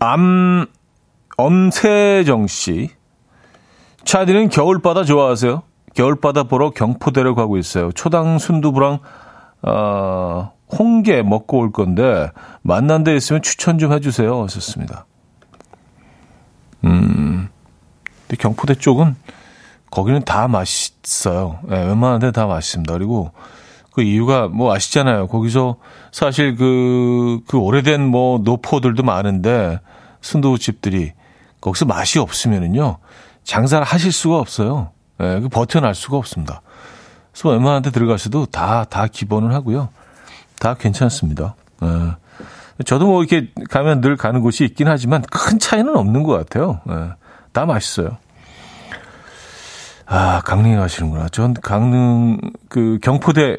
암, 0.00 0.66
엄세정 1.36 2.46
씨. 2.46 2.90
차디는 4.04 4.48
겨울바다 4.48 5.04
좋아하세요? 5.04 5.62
겨울바다 5.94 6.44
보러 6.44 6.70
경포대를 6.70 7.34
가고 7.34 7.56
있어요. 7.58 7.90
초당 7.92 8.38
순두부랑 8.38 9.00
어, 9.62 10.52
홍게 10.70 11.22
먹고 11.22 11.58
올 11.58 11.72
건데 11.72 12.30
만난 12.62 13.02
데 13.02 13.16
있으면 13.16 13.42
추천 13.42 13.78
좀 13.78 13.92
해주세요. 13.92 14.44
하셨습니다. 14.44 15.07
음, 16.84 17.48
근데 18.26 18.36
경포대 18.40 18.74
쪽은 18.76 19.16
거기는 19.90 20.22
다 20.24 20.48
맛있어요. 20.48 21.58
네, 21.64 21.78
웬만한 21.84 22.20
데 22.20 22.30
다 22.30 22.46
맛있습니다. 22.46 22.92
그리고 22.92 23.32
그 23.92 24.02
이유가 24.02 24.48
뭐 24.48 24.72
아시잖아요. 24.74 25.26
거기서 25.28 25.76
사실 26.12 26.56
그, 26.56 27.40
그 27.48 27.58
오래된 27.58 28.06
뭐 28.06 28.38
노포들도 28.38 29.02
많은데 29.02 29.80
순두부집들이 30.20 31.12
거기서 31.60 31.86
맛이 31.86 32.18
없으면은요 32.18 32.98
장사를 33.44 33.84
하실 33.84 34.12
수가 34.12 34.36
없어요. 34.38 34.90
예, 35.20 35.40
그 35.40 35.48
버텨낼 35.48 35.94
수가 35.94 36.16
없습니다. 36.18 36.60
그래서 37.32 37.48
웬만한 37.50 37.82
데 37.82 37.90
들어가셔도 37.90 38.46
다, 38.46 38.84
다 38.84 39.06
기본을 39.06 39.52
하고요. 39.54 39.88
다 40.60 40.74
괜찮습니다. 40.74 41.54
예. 41.82 41.86
저도 42.84 43.06
뭐 43.06 43.22
이렇게 43.22 43.50
가면 43.70 44.00
늘 44.00 44.16
가는 44.16 44.40
곳이 44.40 44.64
있긴 44.64 44.88
하지만 44.88 45.22
큰 45.22 45.58
차이는 45.58 45.96
없는 45.96 46.22
것 46.22 46.32
같아요. 46.32 46.80
예. 46.88 47.12
다 47.52 47.66
맛있어요. 47.66 48.18
아, 50.06 50.40
강릉에 50.44 50.76
가시는구나. 50.76 51.28
전 51.28 51.54
강릉, 51.54 52.38
그 52.68 52.98
경포대, 53.02 53.56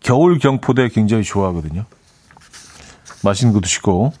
겨울 0.00 0.38
경포대 0.38 0.88
굉장히 0.88 1.22
좋아하거든요. 1.22 1.84
맛있는 3.22 3.54
거 3.54 3.60
드시고 3.60 4.12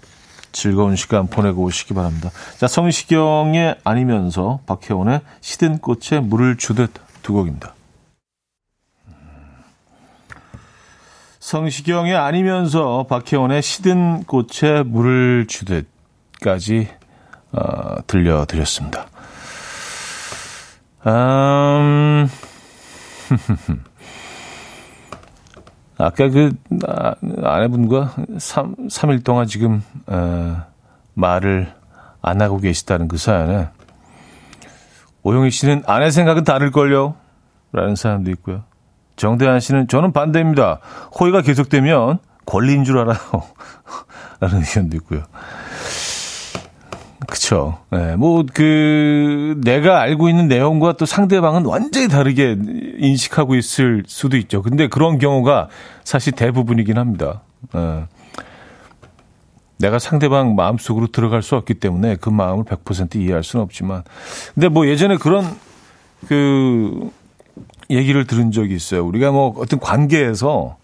즐거운 0.52 0.94
시간 0.94 1.26
보내고 1.26 1.62
오시기 1.64 1.94
바랍니다. 1.94 2.30
자, 2.58 2.68
성시경의 2.68 3.80
아니면서 3.82 4.60
박혜원의 4.66 5.20
시든 5.40 5.78
꽃에 5.78 6.20
물을 6.20 6.56
주듯 6.56 6.92
두 7.22 7.32
곡입니다. 7.32 7.73
성시경의 11.44 12.16
아니면서 12.16 13.04
박혜원의 13.06 13.60
시든 13.60 14.24
꽃에 14.24 14.82
물을 14.82 15.46
주듯까지 15.46 16.88
어, 17.52 17.96
들려드렸습니다. 18.06 19.06
음, 21.06 22.26
아까 25.98 26.28
그 26.30 26.56
아, 26.88 27.14
아내분과 27.42 28.14
3, 28.38 28.88
3일 28.88 29.22
동안 29.22 29.46
지금 29.46 29.82
어, 30.06 30.64
말을 31.12 31.74
안 32.22 32.40
하고 32.40 32.56
계시다는 32.56 33.06
그 33.06 33.18
사연에 33.18 33.68
오영희 35.22 35.50
씨는 35.50 35.82
아내 35.86 36.10
생각은 36.10 36.44
다를걸요? 36.44 37.16
라는 37.72 37.96
사연도 37.96 38.30
있고요. 38.30 38.64
정대한 39.16 39.60
씨는 39.60 39.88
저는 39.88 40.12
반대입니다. 40.12 40.80
호의가 41.18 41.42
계속되면 41.42 42.18
권리인 42.46 42.84
줄 42.84 42.98
알아요. 42.98 43.18
라는 44.40 44.58
의견도 44.58 44.96
있고요. 44.98 45.22
그쵸. 47.26 47.78
네, 47.90 48.16
뭐, 48.16 48.44
그, 48.52 49.58
내가 49.64 50.00
알고 50.00 50.28
있는 50.28 50.46
내용과 50.46 50.96
또 50.96 51.06
상대방은 51.06 51.64
완전히 51.64 52.08
다르게 52.08 52.56
인식하고 52.98 53.54
있을 53.54 54.04
수도 54.06 54.36
있죠. 54.36 54.62
근데 54.62 54.88
그런 54.88 55.18
경우가 55.18 55.68
사실 56.04 56.32
대부분이긴 56.32 56.98
합니다. 56.98 57.42
네. 57.72 58.04
내가 59.78 59.98
상대방 59.98 60.54
마음속으로 60.54 61.08
들어갈 61.08 61.42
수 61.42 61.56
없기 61.56 61.74
때문에 61.74 62.16
그 62.16 62.28
마음을 62.28 62.64
100% 62.64 63.16
이해할 63.16 63.42
수는 63.42 63.62
없지만. 63.64 64.02
근데 64.54 64.68
뭐 64.68 64.86
예전에 64.86 65.16
그런 65.16 65.44
그 66.28 67.10
얘기를 67.94 68.26
들은 68.26 68.50
적이 68.50 68.74
있어요. 68.74 69.04
우리가 69.06 69.30
뭐 69.30 69.54
어떤 69.58 69.80
관계에서 69.80 70.76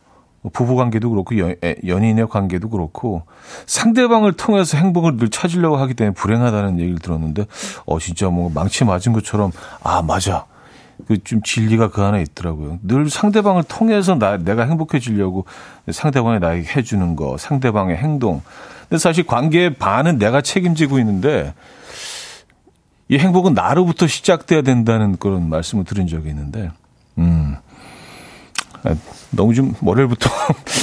뭐 0.43 0.51
부부 0.53 0.77
관계도 0.77 1.11
그렇고 1.11 1.39
연, 1.39 1.55
연인의 1.87 2.29
관계도 2.29 2.71
그렇고 2.71 3.23
상대방을 3.67 4.33
통해서 4.33 4.79
행복을 4.79 5.17
늘 5.17 5.29
찾으려고 5.29 5.77
하기 5.77 5.95
때문에 5.95 6.15
불행하다는 6.15 6.81
얘기를 6.81 6.99
들었는데 6.99 7.47
어 7.85 7.99
진짜 7.99 8.29
뭐 8.31 8.51
망치 8.53 8.85
맞은 8.85 9.13
것처럼 9.13 9.53
아 9.83 10.03
맞아 10.03 10.47
그 11.07 11.19
좀 11.25 11.43
진리가 11.43 11.91
그 11.91 12.03
안에 12.03 12.23
있더라고요. 12.23 12.79
늘 12.83 13.11
상대방을 13.11 13.65
통해서 13.65 14.15
나 14.17 14.37
내가 14.37 14.65
행복해지려고 14.65 15.45
상대방이 15.91 16.39
나에게 16.39 16.69
해주는 16.77 17.17
거 17.17 17.37
상대방의 17.37 17.97
행동. 17.97 18.43
근데 18.89 18.99
사실 18.99 19.25
관계의 19.27 19.75
반은 19.75 20.19
내가 20.19 20.41
책임지고 20.41 20.99
있는데 20.99 21.55
이 23.09 23.19
행복은 23.19 23.55
나로부터 23.55 24.07
시작돼야 24.07 24.63
된다는 24.63 25.17
그런 25.17 25.49
말씀을 25.49 25.85
들은 25.85 26.07
적이 26.07 26.29
있는데 26.31 26.71
음. 27.21 27.57
아, 28.83 28.95
너무 29.31 29.55
좀 29.55 29.75
월요일부터 29.83 30.31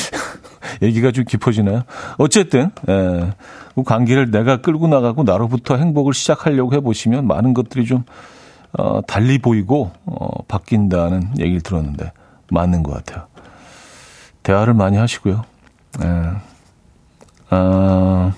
얘기가 0.82 1.12
좀 1.12 1.26
깊어지나요? 1.26 1.84
어쨌든 2.18 2.72
예, 2.88 3.34
그 3.76 3.84
관계를 3.84 4.32
내가 4.32 4.58
끌고 4.58 4.88
나가고 4.88 5.24
나로부터 5.24 5.78
행복을 5.78 6.14
시작하려고 6.14 6.74
해보시면 6.74 7.26
많은 7.28 7.54
것들이 7.54 7.86
좀 7.86 8.04
어, 8.78 9.02
달리 9.02 9.40
보이고 9.40 9.92
어, 10.06 10.44
바뀐다는 10.48 11.40
얘기를 11.40 11.62
들었는데 11.62 12.12
맞는 12.52 12.84
것 12.84 12.94
같아요. 12.94 13.28
대화를 14.44 14.74
많이 14.74 14.98
하시고요. 14.98 15.44
예. 16.04 17.56
어, 17.56 18.34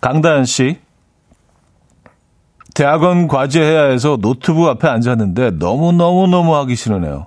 강다현 0.00 0.44
씨 0.46 0.78
대학원 2.74 3.28
과제 3.28 3.60
해야 3.60 3.84
해서 3.84 4.16
노트북 4.20 4.68
앞에 4.68 4.88
앉았는데 4.88 5.52
너무너무너무 5.52 6.54
하기 6.56 6.74
싫으네요. 6.74 7.26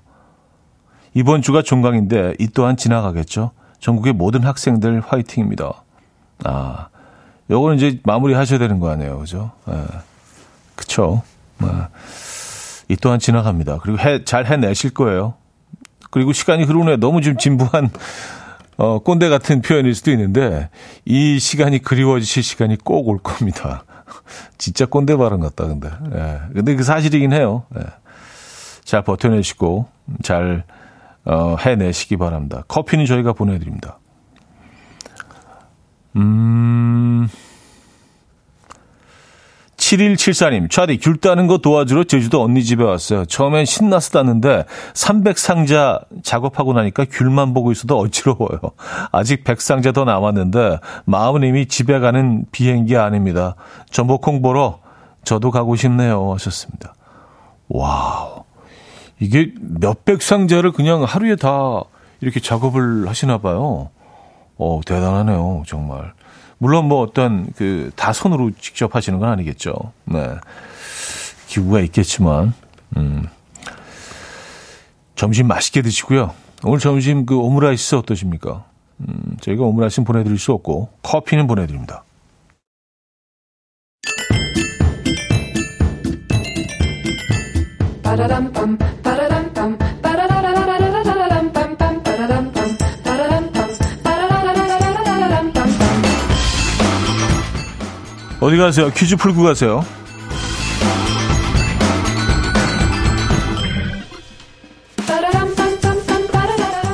이번 1.13 1.41
주가 1.41 1.61
종강인데 1.61 2.35
이 2.39 2.47
또한 2.47 2.77
지나가겠죠. 2.77 3.51
전국의 3.79 4.13
모든 4.13 4.43
학생들 4.43 5.01
화이팅입니다. 5.05 5.83
아, 6.43 6.87
요거는 7.49 7.77
이제 7.77 7.99
마무리 8.03 8.33
하셔야 8.33 8.59
되는 8.59 8.79
거 8.79 8.89
아니에요. 8.89 9.19
그죠? 9.19 9.51
예. 9.69 9.83
그쵸. 10.75 11.21
아, 11.59 11.89
이 12.89 12.95
또한 12.97 13.19
지나갑니다. 13.19 13.79
그리고 13.81 13.99
해, 13.99 14.25
잘 14.25 14.45
해내실 14.45 14.93
거예요. 14.93 15.35
그리고 16.09 16.33
시간이 16.33 16.63
후에 16.63 16.97
너무 16.97 17.21
좀 17.21 17.37
진부한 17.37 17.89
어, 18.77 18.99
꼰대 18.99 19.29
같은 19.29 19.61
표현일 19.61 19.95
수도 19.95 20.11
있는데 20.11 20.69
이 21.05 21.39
시간이 21.39 21.79
그리워지실 21.79 22.43
시간이 22.43 22.77
꼭 22.77 23.07
올 23.07 23.19
겁니다. 23.19 23.83
진짜 24.57 24.85
꼰대 24.85 25.15
발언 25.17 25.39
같다, 25.39 25.65
근데. 25.67 25.89
예. 26.13 26.41
근데 26.53 26.75
그 26.75 26.83
사실이긴 26.83 27.33
해요. 27.33 27.63
예. 27.77 27.83
잘 28.83 29.03
버텨내시고 29.03 29.87
잘 30.23 30.63
어, 31.25 31.55
해내시기 31.59 32.17
바랍니다. 32.17 32.63
커피는 32.67 33.05
저희가 33.05 33.33
보내드립니다. 33.33 33.99
음. 36.15 37.27
7174님, 39.85 40.69
차디, 40.71 40.97
귤 40.97 41.17
따는 41.17 41.45
거 41.45 41.59
도와주러 41.59 42.05
제주도 42.05 42.41
언니 42.41 42.63
집에 42.63 42.83
왔어요. 42.83 43.25
처음엔 43.25 43.65
신나서 43.65 44.11
땄는데 44.11 44.65
300상자 44.93 46.03
작업하고 46.23 46.73
나니까 46.73 47.05
귤만 47.11 47.53
보고 47.53 47.71
있어도 47.71 47.99
어지러워요. 47.99 48.59
아직 49.11 49.43
100상자 49.43 49.93
더 49.93 50.03
남았는데 50.03 50.79
마음은 51.05 51.43
이미 51.43 51.67
집에 51.67 51.99
가는 51.99 52.45
비행기 52.51 52.97
안입니다. 52.97 53.55
전복콩 53.91 54.41
보러 54.41 54.79
저도 55.23 55.51
가고 55.51 55.75
싶네요. 55.75 56.33
하셨습니다. 56.33 56.95
Wow. 57.67 58.43
이게 59.19 59.53
몇백 59.61 60.23
상자를 60.23 60.71
그냥 60.71 61.03
하루에 61.03 61.35
다 61.35 61.83
이렇게 62.21 62.39
작업을 62.39 63.07
하시나 63.07 63.37
봐요. 63.37 63.89
어, 64.57 64.81
대단하네요. 64.83 65.63
정말. 65.67 66.13
물론 66.65 66.87
뭐 66.87 67.01
어떤 67.01 67.51
그 67.53 67.91
다 67.95 68.11
손으로 68.11 68.49
직접 68.59 68.95
하시는 68.95 69.19
건 69.19 69.29
아니겠죠. 69.29 69.71
네. 70.05 70.31
기구가 71.45 71.79
있겠지만, 71.81 72.53
음. 72.97 73.27
점심 75.15 75.45
맛있게 75.45 75.83
드시고요. 75.83 76.33
오늘 76.63 76.79
점심 76.79 77.27
그 77.27 77.37
오므라이스 77.37 77.93
어떠십니까? 77.97 78.65
음, 79.01 79.37
저희가 79.41 79.63
오므라이스 79.63 80.03
보내드릴 80.05 80.39
수 80.39 80.53
없고, 80.53 80.89
커피는 81.03 81.45
보내드립니다. 81.45 82.03
어디 98.45 98.57
가세요? 98.57 98.91
퀴즈 98.91 99.15
풀고 99.15 99.41
가세요. 99.41 99.83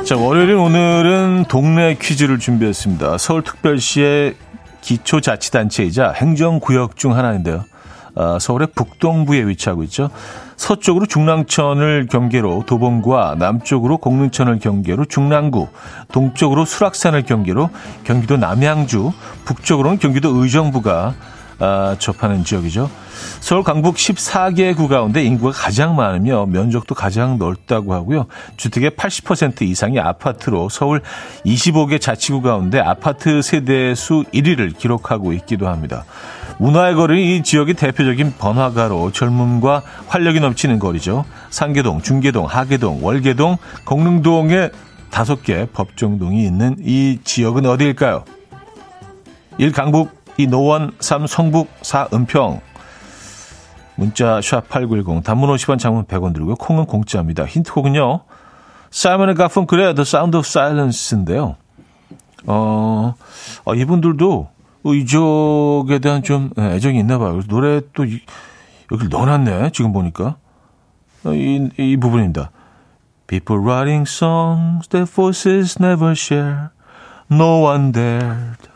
자, 0.02 0.16
월요일 0.16 0.54
오늘은 0.54 1.44
동네 1.50 1.98
퀴즈를 2.00 2.38
준비했습니다. 2.38 3.18
서울특별시의 3.18 4.34
기초자치단체이자 4.80 6.12
행정구역 6.12 6.96
중 6.96 7.18
하나인데요. 7.18 7.66
아, 8.14 8.38
서울의 8.40 8.68
북동부에 8.74 9.46
위치하고 9.46 9.82
있죠. 9.82 10.08
서쪽으로 10.56 11.04
중랑천을 11.04 12.06
경계로 12.10 12.64
도봉구와 12.66 13.34
남쪽으로 13.38 13.98
공릉천을 13.98 14.58
경계로 14.58 15.04
중랑구, 15.04 15.68
동쪽으로 16.12 16.64
수락산을 16.64 17.24
경계로 17.24 17.68
경기도 18.04 18.38
남양주, 18.38 19.12
북쪽으로는 19.44 19.98
경기도 19.98 20.30
의정부가 20.42 21.14
아, 21.62 21.94
접하는 22.00 22.42
지역이죠. 22.42 22.90
서울 23.38 23.62
강북 23.62 23.94
14개 23.94 24.74
구 24.76 24.88
가운데 24.88 25.22
인구가 25.22 25.52
가장 25.52 25.94
많으며 25.94 26.44
면적도 26.46 26.96
가장 26.96 27.38
넓다고 27.38 27.94
하고요. 27.94 28.26
주택의 28.56 28.90
80% 28.90 29.62
이상이 29.62 30.00
아파트로 30.00 30.68
서울 30.68 31.02
25개 31.46 32.00
자치구 32.00 32.42
가운데 32.42 32.80
아파트 32.80 33.42
세대 33.42 33.94
수 33.94 34.24
1위를 34.34 34.76
기록하고 34.76 35.32
있기도 35.34 35.68
합니다. 35.68 36.04
문화의 36.58 36.96
거리 36.96 37.36
이 37.36 37.44
지역의 37.44 37.74
대표적인 37.74 38.34
번화가로 38.38 39.12
젊음과 39.12 39.82
활력이 40.08 40.40
넘치는 40.40 40.80
거리죠. 40.80 41.24
상계동, 41.50 42.02
중계동, 42.02 42.46
하계동, 42.46 43.04
월계동, 43.04 43.56
공릉동에 43.84 44.70
다섯 45.12 45.44
개 45.44 45.66
법정동이 45.72 46.44
있는 46.44 46.74
이 46.80 47.20
지역은 47.22 47.66
어디일까요? 47.66 48.24
1. 49.58 49.70
강북 49.70 50.21
이 50.36 50.46
노원, 50.46 50.92
3 51.00 51.26
성북, 51.26 51.68
4 51.82 52.08
은평. 52.12 52.60
문자 53.94 54.40
샵8910 54.40 55.22
단문 55.22 55.50
50원 55.54 55.78
장문 55.78 56.04
100원 56.04 56.34
들고요. 56.34 56.56
콩은 56.56 56.86
공짜입니다. 56.86 57.44
힌트곡은요. 57.44 58.22
사이먼의 58.90 59.34
가펑클의 59.34 59.94
The 59.94 60.02
Sound 60.02 60.36
of 60.36 60.46
Silence인데요. 60.46 61.56
어, 62.46 63.14
어 63.64 63.74
이분들도 63.74 64.48
이쪽에 64.84 65.98
대한 65.98 66.22
좀 66.22 66.50
애정이 66.58 66.98
있나 66.98 67.18
봐요. 67.18 67.32
그래서 67.32 67.48
노래 67.48 67.80
또 67.92 68.04
이, 68.04 68.20
여기 68.90 69.08
넣어놨네. 69.08 69.70
지금 69.72 69.92
보니까. 69.92 70.36
어, 71.24 71.32
이, 71.32 71.68
이 71.78 71.96
부분입니다. 71.96 72.50
People 73.26 73.62
writing 73.62 74.08
songs 74.08 74.88
their 74.88 75.10
voices 75.10 75.78
never 75.80 76.12
share. 76.12 76.70
No 77.30 77.62
one 77.62 77.92
dared. 77.92 78.71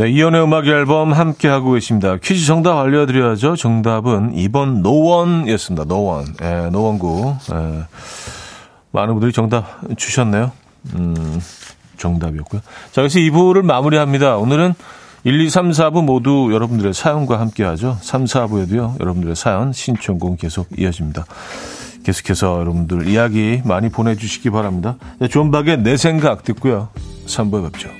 네, 0.00 0.08
이연의 0.08 0.42
음악 0.42 0.66
앨범 0.66 1.12
함께 1.12 1.46
하고 1.46 1.72
계십니다. 1.72 2.16
퀴즈 2.16 2.46
정답 2.46 2.78
알려드려야죠. 2.78 3.56
정답은 3.56 4.32
2번 4.34 4.80
노원이었습니다. 4.80 5.84
노원. 5.84 6.24
예, 6.40 6.70
노원구. 6.70 7.34
예. 7.52 7.84
많은 8.92 9.12
분들이 9.12 9.30
정답 9.30 9.78
주셨네요. 9.98 10.52
음, 10.94 11.40
정답이었고요. 11.98 12.62
자, 12.92 13.02
그래서 13.02 13.18
2부를 13.18 13.60
마무리합니다. 13.60 14.38
오늘은 14.38 14.72
1, 15.24 15.38
2, 15.38 15.50
3, 15.50 15.70
4부 15.70 16.02
모두 16.02 16.48
여러분들의 16.50 16.94
사연과 16.94 17.38
함께 17.38 17.62
하죠. 17.64 17.98
3, 18.00 18.24
4부에도요. 18.24 18.98
여러분들의 19.00 19.36
사연, 19.36 19.74
신청곡 19.74 20.38
계속 20.38 20.66
이어집니다. 20.78 21.26
계속해서 22.04 22.60
여러분들 22.60 23.06
이야기 23.08 23.62
많이 23.64 23.88
보내주시기 23.88 24.50
바랍니다. 24.50 24.96
네, 25.18 25.28
존박의 25.28 25.82
내 25.82 25.96
생각 25.96 26.44
듣고요. 26.44 26.88
3부에 27.26 27.70
뵙죠. 27.70 27.99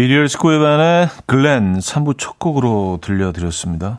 디리얼 0.00 0.30
스코에반의 0.30 1.08
글렌 1.26 1.76
3부 1.78 2.16
첫 2.16 2.38
곡으로 2.38 3.00
들려드렸습니다. 3.02 3.98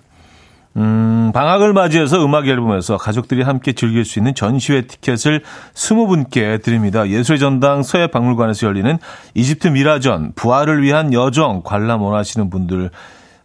음, 0.75 1.29
방학을 1.31 1.73
맞이해서 1.73 2.25
음악 2.25 2.47
앨범에서 2.47 2.97
가족들이 2.97 3.43
함께 3.43 3.73
즐길 3.73 4.03
수 4.03 4.17
있는 4.17 4.33
전시회 4.33 4.87
티켓을 4.87 5.43
20분께 5.75 6.63
드립니다. 6.63 7.07
예술의 7.07 7.37
전당 7.37 7.83
서예박물관에서 7.83 8.65
열리는 8.65 8.97
이집트 9.35 9.67
미라전, 9.67 10.31
부활을 10.33 10.81
위한 10.81 11.13
여정 11.13 11.61
관람 11.63 12.01
원하시는 12.01 12.49
분들, 12.49 12.89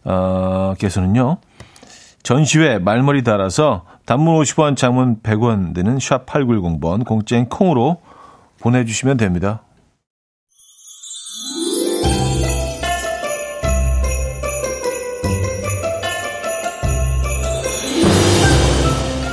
어, 0.05 0.73
께서는요, 0.79 1.37
전시회 2.23 2.79
말머리 2.79 3.23
달아서 3.23 3.83
단문 4.07 4.35
50원, 4.41 4.75
장문 4.75 5.21
100원 5.21 5.75
되는 5.75 5.99
샵 5.99 6.25
8910번 6.25 7.05
공짜인 7.05 7.49
콩으로 7.49 7.97
보내주시면 8.61 9.17
됩니다. 9.17 9.61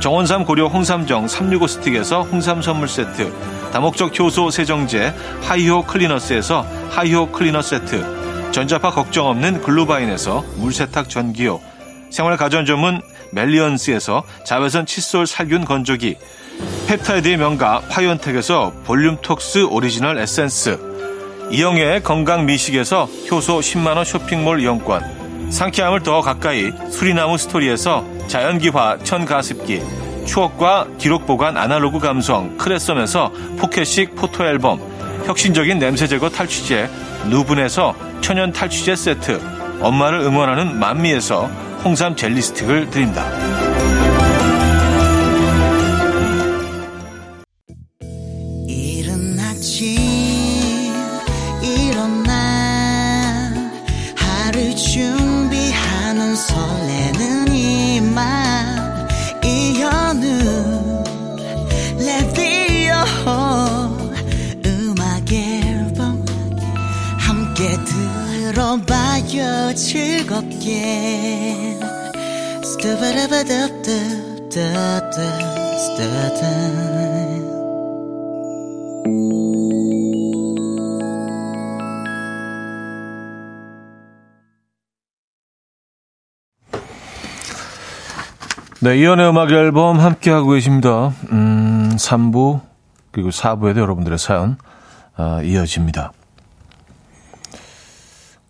정원삼 0.00 0.44
고려 0.44 0.66
홍삼정 0.66 1.26
365 1.26 1.66
스틱에서 1.66 2.22
홍삼 2.22 2.60
선물 2.60 2.86
세트, 2.86 3.32
다목적 3.72 4.18
효소 4.18 4.50
세정제 4.50 5.14
하이호 5.42 5.82
클리너스에서 5.82 6.66
하이호 6.90 7.32
클리너 7.32 7.62
세트, 7.62 8.52
전자파 8.52 8.90
걱정 8.90 9.26
없는 9.26 9.62
글루바인에서 9.62 10.44
물세탁 10.56 11.08
전기요, 11.08 11.60
생활 12.10 12.36
가전 12.36 12.66
전문 12.66 13.00
멜리언스에서 13.32 14.22
자외선 14.44 14.86
칫솔 14.86 15.26
살균 15.26 15.64
건조기, 15.64 16.16
펩타이드의 16.86 17.38
명가 17.38 17.80
파이온텍에서 17.90 18.72
볼륨톡스 18.84 19.64
오리지널 19.64 20.18
에센스, 20.18 20.78
이영애의 21.50 22.02
건강 22.02 22.44
미식에서 22.46 23.08
효소 23.30 23.60
10만원 23.60 24.04
쇼핑몰 24.04 24.60
이용권, 24.60 25.50
상쾌함을 25.50 26.02
더 26.02 26.20
가까이 26.20 26.70
수리나무 26.90 27.38
스토리에서 27.38 28.15
자연기화 28.26 28.98
천가습기 29.02 29.82
추억과 30.26 30.88
기록 30.98 31.26
보관 31.26 31.56
아날로그 31.56 31.98
감성 31.98 32.56
크레썸에서 32.58 33.32
포켓식 33.58 34.16
포토앨범 34.16 34.80
혁신적인 35.24 35.78
냄새 35.78 36.06
제거 36.06 36.28
탈취제 36.28 36.88
누분에서 37.28 37.94
천연 38.20 38.52
탈취제 38.52 38.96
세트 38.96 39.40
엄마를 39.80 40.20
응원하는 40.20 40.78
만미에서 40.78 41.46
홍삼 41.84 42.16
젤리 42.16 42.40
스틱을 42.42 42.90
드립니다. 42.90 43.65
즐겁게 69.74 71.56
네, 88.86 88.98
이연의 88.98 89.30
음악 89.30 89.50
앨범 89.50 89.98
함께하고 89.98 90.50
계십니다. 90.50 91.12
음, 91.32 91.90
3부, 91.96 92.60
그리고 93.10 93.30
4부에도 93.30 93.78
여러분들의 93.78 94.18
사연, 94.18 94.58
아, 95.16 95.40
이어집니다. 95.42 96.12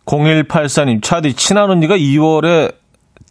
0184님, 0.06 1.02
차디, 1.02 1.34
친한 1.34 1.70
언니가 1.70 1.96
2월에 1.96 2.74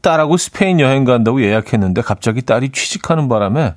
딸하고 0.01 0.37
스페인 0.37 0.79
여행 0.79 1.03
간다고 1.03 1.41
예약했는데 1.41 2.01
갑자기 2.01 2.41
딸이 2.43 2.69
취직하는 2.69 3.27
바람에 3.27 3.73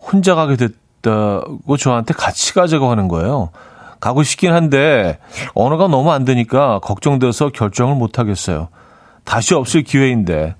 혼자 0.00 0.34
가게 0.34 0.56
됐다고 0.56 1.76
저한테 1.76 2.14
같이 2.14 2.54
가자고 2.54 2.90
하는 2.90 3.08
거예요. 3.08 3.50
가고 4.00 4.22
싶긴 4.22 4.52
한데 4.52 5.18
언어가 5.54 5.86
너무 5.86 6.10
안 6.10 6.24
되니까 6.24 6.78
걱정돼서 6.80 7.50
결정을 7.50 7.94
못 7.94 8.18
하겠어요. 8.18 8.68
다시 9.24 9.54
없을 9.54 9.82
기회인데. 9.82 10.54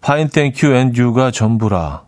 Fine 0.00 0.28
thank 0.28 0.74
you 0.74 0.84
and 0.84 0.94
you가 0.94 1.30
전부라. 1.30 2.04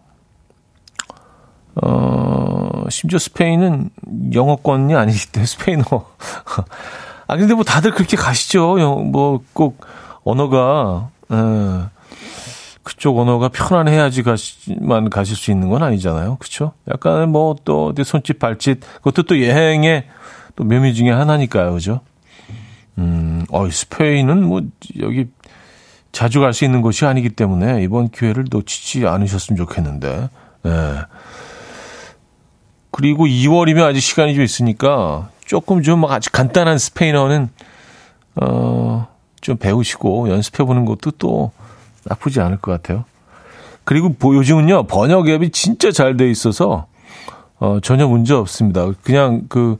어, 1.82 2.84
심지어 2.90 3.18
스페인은 3.18 3.90
영어권이 4.34 4.94
아니기 4.94 5.32
때문에 5.32 5.46
스페인어. 5.46 5.84
아, 7.28 7.36
근데 7.36 7.54
뭐 7.54 7.62
다들 7.62 7.92
그렇게 7.92 8.16
가시죠. 8.16 8.74
뭐 8.76 9.40
꼭 9.52 9.86
언어가, 10.24 11.10
에, 11.30 11.36
예. 11.36 11.84
그쪽 12.82 13.18
언어가 13.18 13.48
편안해야지 13.48 14.22
가시만 14.22 15.10
가실 15.10 15.36
수 15.36 15.50
있는 15.50 15.68
건 15.68 15.82
아니잖아요. 15.82 16.36
그쵸? 16.40 16.72
약간 16.90 17.30
뭐 17.30 17.54
또 17.64 17.86
어디 17.88 18.02
손짓 18.02 18.38
발짓, 18.38 18.80
그것도 18.96 19.24
또 19.24 19.42
여행의 19.42 20.06
또 20.56 20.64
묘미 20.64 20.94
중에 20.94 21.10
하나니까요. 21.10 21.72
그죠? 21.74 22.00
음, 22.96 23.44
어, 23.50 23.68
스페인은 23.70 24.42
뭐 24.46 24.62
여기 25.00 25.26
자주 26.12 26.40
갈 26.40 26.52
수 26.54 26.64
있는 26.64 26.80
곳이 26.82 27.04
아니기 27.04 27.28
때문에 27.28 27.82
이번 27.82 28.08
기회를 28.08 28.46
놓치지 28.50 29.06
않으셨으면 29.06 29.56
좋겠는데. 29.58 30.28
예. 30.66 30.94
그리고 32.90 33.26
2월이면 33.26 33.82
아직 33.84 34.00
시간이 34.00 34.34
좀 34.34 34.42
있으니까 34.42 35.28
조금 35.48 35.82
좀 35.82 36.04
아주 36.04 36.30
간단한 36.30 36.76
스페인어는 36.76 37.48
어, 38.36 39.08
좀 39.40 39.56
배우시고 39.56 40.28
연습해 40.28 40.62
보는 40.62 40.84
것도 40.84 41.12
또 41.12 41.52
나쁘지 42.04 42.42
않을 42.42 42.58
것 42.58 42.70
같아요. 42.70 43.06
그리고 43.84 44.14
요즘은요 44.22 44.86
번역 44.86 45.26
앱이 45.26 45.50
진짜 45.50 45.90
잘 45.90 46.18
돼 46.18 46.30
있어서 46.30 46.86
어, 47.58 47.78
전혀 47.82 48.06
문제 48.06 48.34
없습니다. 48.34 48.92
그냥 49.02 49.44
그 49.48 49.78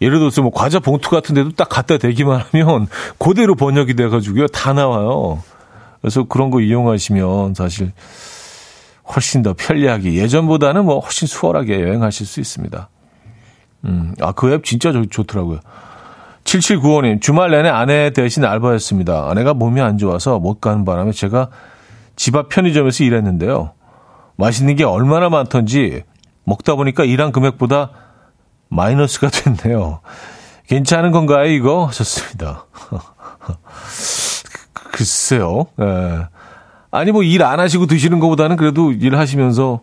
예를 0.00 0.20
들어서 0.20 0.40
뭐 0.40 0.52
과자 0.52 0.78
봉투 0.78 1.10
같은 1.10 1.34
데도 1.34 1.50
딱 1.56 1.68
갖다 1.68 1.98
대기만 1.98 2.40
하면 2.52 2.86
그대로 3.18 3.56
번역이 3.56 3.94
돼 3.94 4.08
가지고요 4.08 4.46
다 4.46 4.72
나와요. 4.72 5.42
그래서 6.00 6.22
그런 6.22 6.50
거 6.52 6.60
이용하시면 6.60 7.54
사실 7.54 7.90
훨씬 9.12 9.42
더 9.42 9.52
편리하게 9.52 10.14
예전보다는 10.14 10.84
뭐 10.84 11.00
훨씬 11.00 11.26
수월하게 11.26 11.80
여행하실 11.80 12.24
수 12.24 12.38
있습니다. 12.38 12.88
음, 13.84 14.14
아, 14.20 14.32
그 14.32 14.52
앱 14.52 14.64
진짜 14.64 14.92
좋, 14.92 15.06
좋더라고요. 15.10 15.60
7795님, 16.44 17.20
주말 17.20 17.50
내내 17.50 17.68
아내 17.68 18.10
대신 18.10 18.44
알바했습니다. 18.44 19.28
아내가 19.30 19.54
몸이 19.54 19.80
안 19.80 19.98
좋아서 19.98 20.38
못 20.38 20.60
가는 20.60 20.84
바람에 20.84 21.12
제가 21.12 21.48
집 22.16 22.36
앞 22.36 22.48
편의점에서 22.48 23.04
일했는데요. 23.04 23.72
맛있는 24.36 24.76
게 24.76 24.84
얼마나 24.84 25.28
많던지 25.28 26.02
먹다 26.44 26.74
보니까 26.74 27.04
일한 27.04 27.32
금액보다 27.32 27.90
마이너스가 28.68 29.28
됐네요. 29.30 30.00
괜찮은 30.68 31.12
건가요, 31.12 31.46
이거? 31.46 31.86
하셨습니다. 31.86 32.66
글쎄요. 34.92 35.66
예. 35.80 36.26
아니 36.90 37.12
뭐 37.12 37.22
일 37.22 37.42
안 37.42 37.60
하시고 37.60 37.86
드시는 37.86 38.18
것보다는 38.20 38.56
그래도 38.56 38.92
일하시면서 38.92 39.80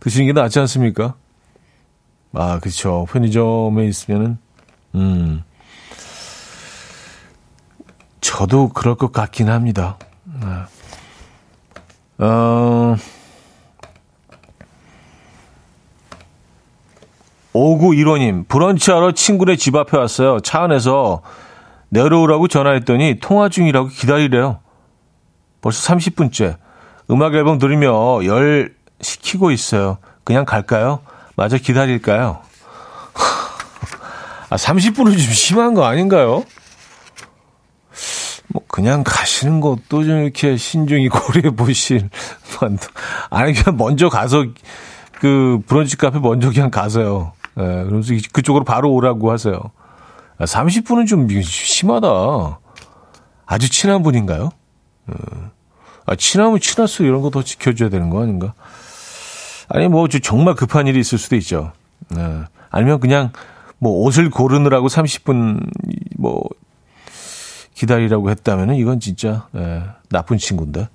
드시는 0.00 0.26
게 0.26 0.32
낫지 0.32 0.58
않습니까? 0.60 1.14
아, 2.32 2.58
그렇죠. 2.60 3.06
편의점에 3.10 3.86
있으면은 3.86 4.38
음. 4.94 5.42
저도 8.20 8.68
그럴 8.68 8.96
것 8.96 9.12
같긴 9.12 9.48
합니다. 9.48 9.96
네. 10.24 12.24
어. 12.24 12.96
5915님, 17.54 18.46
브런치하러 18.46 19.12
친구네 19.12 19.56
집 19.56 19.74
앞에 19.74 19.96
왔어요. 19.96 20.40
차 20.40 20.62
안에서 20.62 21.22
내려오라고 21.88 22.48
전화했더니 22.48 23.18
통화 23.20 23.48
중이라고 23.48 23.88
기다리래요. 23.88 24.60
벌써 25.60 25.94
30분째. 25.94 26.56
음악 27.10 27.34
앨범 27.34 27.58
들으며 27.58 28.24
열 28.26 28.74
시키고 29.00 29.50
있어요. 29.50 29.98
그냥 30.24 30.44
갈까요? 30.44 31.00
마저 31.38 31.56
기다릴까요? 31.56 32.40
아, 34.50 34.56
30분은 34.56 35.12
좀 35.12 35.18
심한 35.20 35.72
거 35.72 35.84
아닌가요? 35.84 36.42
뭐, 38.48 38.64
그냥 38.66 39.04
가시는 39.04 39.60
것도 39.60 40.02
좀 40.02 40.22
이렇게 40.24 40.56
신중히 40.56 41.06
고려해 41.08 41.54
보실 41.54 42.10
만도. 42.60 42.82
아니, 43.30 43.52
그냥 43.52 43.76
먼저 43.76 44.08
가서 44.08 44.46
그 45.12 45.60
브런치 45.68 45.96
카페 45.96 46.18
먼저 46.18 46.50
그냥 46.50 46.72
가세요. 46.72 47.34
예, 47.56 47.62
그러면서 47.62 48.14
그쪽으로 48.32 48.64
바로 48.64 48.90
오라고 48.92 49.30
하세요. 49.30 49.60
아, 50.38 50.44
30분은 50.44 51.06
좀 51.06 51.28
심하다. 51.40 52.58
아주 53.46 53.70
친한 53.70 54.02
분인가요? 54.02 54.50
예. 55.10 55.14
아, 56.04 56.16
친하면 56.16 56.58
친할수록 56.58 57.06
이런 57.08 57.22
거 57.22 57.30
더 57.30 57.44
지켜줘야 57.44 57.90
되는 57.90 58.10
거 58.10 58.22
아닌가? 58.24 58.54
아니, 59.68 59.88
뭐, 59.88 60.08
정말 60.08 60.54
급한 60.54 60.86
일이 60.86 60.98
있을 61.00 61.18
수도 61.18 61.36
있죠. 61.36 61.72
예. 62.16 62.44
아니면 62.70 63.00
그냥 63.00 63.32
뭐 63.78 64.04
옷을 64.04 64.30
고르느라고 64.30 64.88
30분 64.88 65.70
뭐 66.16 66.42
기다리라고 67.74 68.30
했다면은 68.30 68.74
이건 68.74 69.00
진짜 69.00 69.46
예, 69.54 69.84
나쁜 70.08 70.36
친구인데. 70.36 70.88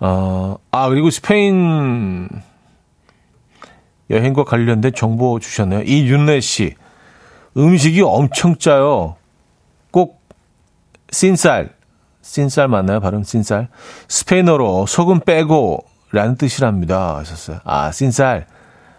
아, 0.00 0.56
아 0.70 0.88
그리고 0.88 1.10
스페인 1.10 2.28
여행과 4.10 4.44
관련된 4.44 4.92
정보 4.94 5.38
주셨네요. 5.40 5.82
이윤래 5.82 6.40
씨. 6.40 6.74
음식이 7.56 8.02
엄청 8.02 8.56
짜요. 8.56 9.16
꼭 9.90 10.20
씬쌀. 11.10 11.70
씬쌀 12.22 12.68
맞나요? 12.68 13.00
발음 13.00 13.24
씬쌀. 13.24 13.68
스페인어로 14.08 14.86
소금 14.86 15.20
빼고 15.20 15.84
라는 16.10 16.36
뜻이랍니다. 16.36 17.16
하셨어요. 17.16 17.60
아, 17.64 17.92
씬쌀. 17.92 18.46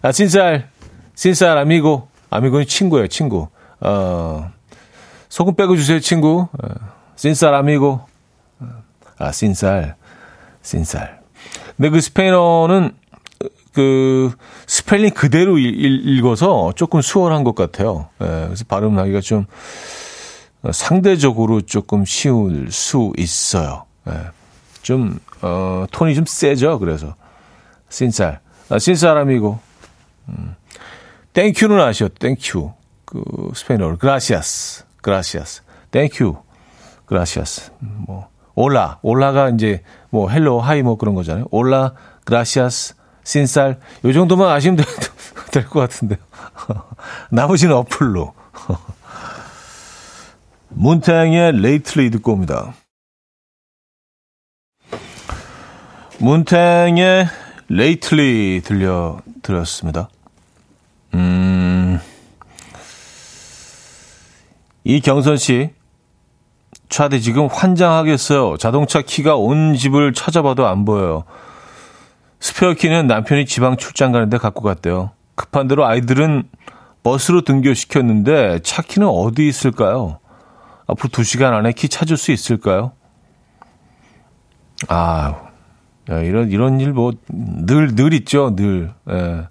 아, 0.02 0.12
씬쌀. 0.12 0.70
씬쌀 1.16 1.58
아미고. 1.58 2.08
아미고는 2.30 2.68
친구예요, 2.68 3.08
친구. 3.08 3.48
어, 3.82 4.52
소금 5.30 5.56
빼고 5.56 5.76
주세요, 5.76 6.00
친구. 6.00 6.48
어, 6.52 6.68
씬쌀 7.16 7.54
아미고. 7.54 8.02
아, 9.18 9.32
씬쌀. 9.32 9.96
Sin 10.62 10.87
sal. 10.87 11.20
근데 11.76 11.90
그 11.90 12.02
스페인어는 12.02 12.92
그 13.74 14.32
스펠링 14.68 15.12
그대로 15.12 15.58
읽, 15.58 16.26
어서 16.26 16.74
조금 16.76 17.02
수월한 17.02 17.44
것 17.44 17.56
같아요. 17.56 18.10
예, 18.22 18.26
그래서 18.26 18.66
발음하기가 18.68 19.22
좀 19.22 19.46
상대적으로 20.72 21.62
조금 21.62 22.04
쉬울 22.04 22.72
수 22.72 23.14
있어요. 23.18 23.86
예, 24.10 24.14
좀 24.82 25.20
어, 25.42 25.86
톤이 25.92 26.16
좀 26.16 26.26
세죠. 26.26 26.80
그래서 26.80 27.16
sin 27.90 28.11
sal, 28.11 28.40
아, 28.70 28.80
sin 28.80 29.01
sal 29.01 29.23
amigo 29.23 29.60
음. 30.30 30.56
Thank 31.34 31.53
you는 31.53 31.80
아시죠? 31.80 32.10
Thank 32.10 32.48
you 32.48 32.72
그 33.06 33.24
스페인어로 33.56 33.98
gracias, 33.98 34.86
gracias, 35.02 35.64
Thank 35.92 36.38
you, 37.06 37.28
gracias. 37.28 37.72
뭐 37.80 38.30
hola, 38.56 39.00
hola가 39.02 39.50
이제 39.50 39.84
뭐 40.10 40.30
hello, 40.30 40.60
hi 40.60 40.84
뭐 40.84 40.98
그런 40.98 41.16
거잖아요. 41.16 41.48
Hola, 41.52 41.94
gracias. 42.26 42.96
Sin 43.24 43.52
sal 43.52 43.80
요 44.06 44.14
정도만 44.14 44.50
아시면 44.50 44.84
될 45.52 45.66
것 45.70 45.80
같은데요. 45.80 46.18
나머지는 47.30 47.76
어플로. 47.76 48.34
문탱의 50.70 51.62
Lately 51.62 52.10
듣고 52.10 52.34
옵니다. 52.34 52.74
문탱의 56.20 57.28
Lately 57.70 58.62
들려 58.64 59.20
드렸습니다. 59.42 60.10
음. 61.14 62.00
이경선 64.84 65.38
씨. 65.38 65.70
차대 66.90 67.20
지금 67.20 67.48
환장하겠어요. 67.48 68.58
자동차 68.58 69.02
키가 69.02 69.36
온 69.36 69.76
집을 69.76 70.14
찾아봐도 70.14 70.68
안 70.68 70.86
보여요. 70.86 71.24
스페어 72.40 72.74
키는 72.74 73.08
남편이 73.08 73.46
지방 73.46 73.78
출장 73.78 74.12
가는데 74.12 74.38
갖고 74.38 74.62
갔대요. 74.62 75.12
급한 75.36 75.68
대로 75.68 75.86
아이들은 75.86 76.50
버스로 77.04 77.42
등교시켰는데 77.42 78.60
차 78.64 78.82
키는 78.82 79.08
어디 79.08 79.48
있을까요? 79.48 80.20
앞으로 80.88 81.10
2시간 81.10 81.54
안에 81.54 81.72
키 81.74 81.88
찾을 81.88 82.18
수 82.18 82.32
있을까요? 82.32 82.92
아, 84.88 85.49
이런, 86.18 86.50
이런 86.52 86.80
일 86.80 86.92
뭐, 86.94 87.12
늘, 87.30 87.96
늘 87.96 88.14
있죠, 88.14 88.56
늘. 88.56 88.92
예. 89.10 89.48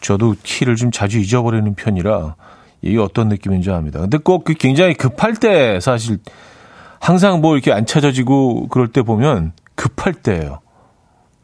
저도 0.00 0.34
키를 0.42 0.76
좀 0.76 0.90
자주 0.90 1.18
잊어버리는 1.18 1.74
편이라 1.74 2.34
이게 2.82 2.98
어떤 2.98 3.28
느낌인지 3.28 3.70
압니다. 3.70 4.00
근데 4.00 4.18
꼭 4.18 4.44
그 4.44 4.54
굉장히 4.54 4.94
급할 4.94 5.34
때 5.34 5.78
사실 5.80 6.18
항상 6.98 7.40
뭐 7.40 7.54
이렇게 7.54 7.72
안 7.72 7.86
찾아지고 7.86 8.68
그럴 8.68 8.88
때 8.88 9.02
보면 9.02 9.52
급할 9.74 10.14
때예요. 10.14 10.60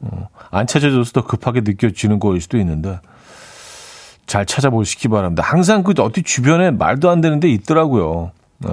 어, 0.01 0.29
안 0.51 0.67
찾아져서 0.67 1.13
더 1.13 1.27
급하게 1.27 1.61
느껴지는 1.61 2.19
거일 2.19 2.41
수도 2.41 2.59
있는데 2.59 2.99
잘 4.27 4.45
찾아보시기 4.45 5.09
바랍니다. 5.09 5.43
항상 5.45 5.83
그 5.83 5.93
어디 5.99 6.23
주변에 6.23 6.71
말도 6.71 7.11
안 7.11 7.21
되는 7.21 7.41
데 7.41 7.49
있더라고요. 7.49 8.33
네. 8.59 8.71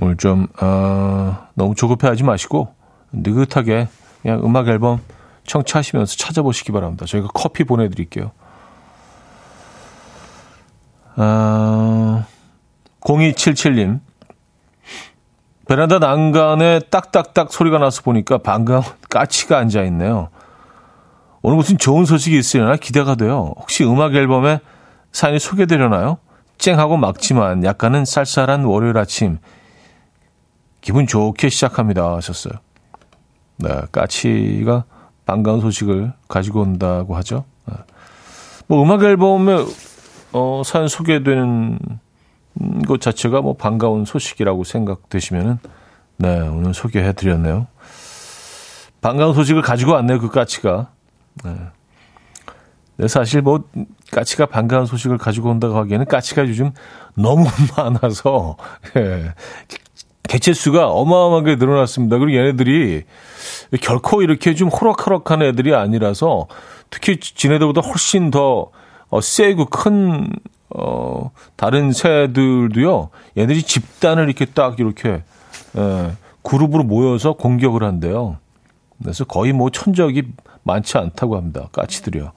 오늘 0.00 0.16
좀 0.16 0.46
어, 0.60 1.48
너무 1.54 1.74
조급해하지 1.74 2.22
마시고 2.22 2.68
느긋하게 3.12 3.88
그냥 4.22 4.40
음악 4.44 4.68
앨범 4.68 5.00
청취하시면서 5.44 6.16
찾아보시기 6.16 6.72
바랍니다. 6.72 7.06
저희가 7.06 7.28
커피 7.32 7.64
보내드릴게요. 7.64 8.32
어, 11.16 12.24
0277님 13.00 14.00
베란다 15.66 15.98
난간에 15.98 16.80
딱딱딱 16.90 17.52
소리가 17.52 17.78
나서 17.78 18.02
보니까 18.02 18.38
반가운 18.38 18.82
까치가 19.10 19.58
앉아 19.58 19.82
있네요. 19.84 20.30
오늘 21.42 21.56
무슨 21.56 21.78
좋은 21.78 22.04
소식이 22.04 22.38
있으려나 22.38 22.76
기대가 22.76 23.14
돼요. 23.14 23.52
혹시 23.58 23.84
음악 23.84 24.14
앨범에 24.14 24.60
사연이 25.12 25.38
소개되려나요? 25.38 26.18
쨍하고 26.56 26.96
막지만 26.96 27.64
약간은 27.64 28.04
쌀쌀한 28.04 28.64
월요일 28.64 28.98
아침 28.98 29.38
기분 30.80 31.06
좋게 31.06 31.48
시작합니다 31.48 32.16
하셨어요. 32.16 32.54
네, 33.58 33.82
까치가 33.92 34.84
반가운 35.26 35.60
소식을 35.60 36.12
가지고 36.28 36.62
온다고 36.62 37.16
하죠. 37.16 37.44
네. 37.66 37.74
뭐 38.66 38.82
음악 38.82 39.02
앨범에 39.02 39.64
어, 40.32 40.62
사연 40.64 40.88
소개되는 40.88 41.78
것 42.86 43.00
자체가 43.00 43.40
뭐 43.40 43.54
반가운 43.54 44.04
소식이라고 44.04 44.64
생각되시면은 44.64 45.58
네 46.16 46.40
오늘 46.40 46.74
소개해 46.74 47.12
드렸네요. 47.12 47.66
반가운 49.00 49.34
소식을 49.34 49.62
가지고 49.62 49.92
왔네요 49.92 50.18
그 50.18 50.30
까치가. 50.30 50.90
네. 51.44 51.56
네, 52.96 53.06
사실 53.06 53.42
뭐 53.42 53.62
까치가 54.10 54.46
반가운 54.46 54.84
소식을 54.86 55.18
가지고 55.18 55.50
온다고 55.50 55.76
하기에는 55.78 56.06
까치가 56.06 56.42
요즘 56.48 56.72
너무 57.14 57.46
많아서 57.76 58.56
예. 58.96 59.34
개체 60.28 60.52
수가 60.52 60.88
어마어마하게 60.88 61.56
늘어났습니다. 61.56 62.18
그리고 62.18 62.38
얘네들이 62.38 63.02
결코 63.80 64.22
이렇게 64.22 64.54
좀 64.54 64.68
호락호락한 64.68 65.42
애들이 65.42 65.74
아니라서 65.74 66.46
특히 66.90 67.18
지네들보다 67.18 67.80
훨씬 67.80 68.30
더 68.30 68.70
어, 69.10 69.20
세고 69.20 69.66
큰 69.66 70.28
어, 70.70 71.30
다른 71.56 71.92
새들도요, 71.92 73.08
얘들이 73.36 73.62
집단을 73.62 74.24
이렇게 74.24 74.44
딱 74.44 74.78
이렇게, 74.78 75.22
예, 75.76 76.12
그룹으로 76.42 76.84
모여서 76.84 77.32
공격을 77.32 77.82
한대요. 77.82 78.36
그래서 79.02 79.24
거의 79.24 79.52
뭐 79.52 79.70
천적이 79.70 80.24
많지 80.64 80.98
않다고 80.98 81.36
합니다. 81.36 81.68
까치들이요. 81.72 82.32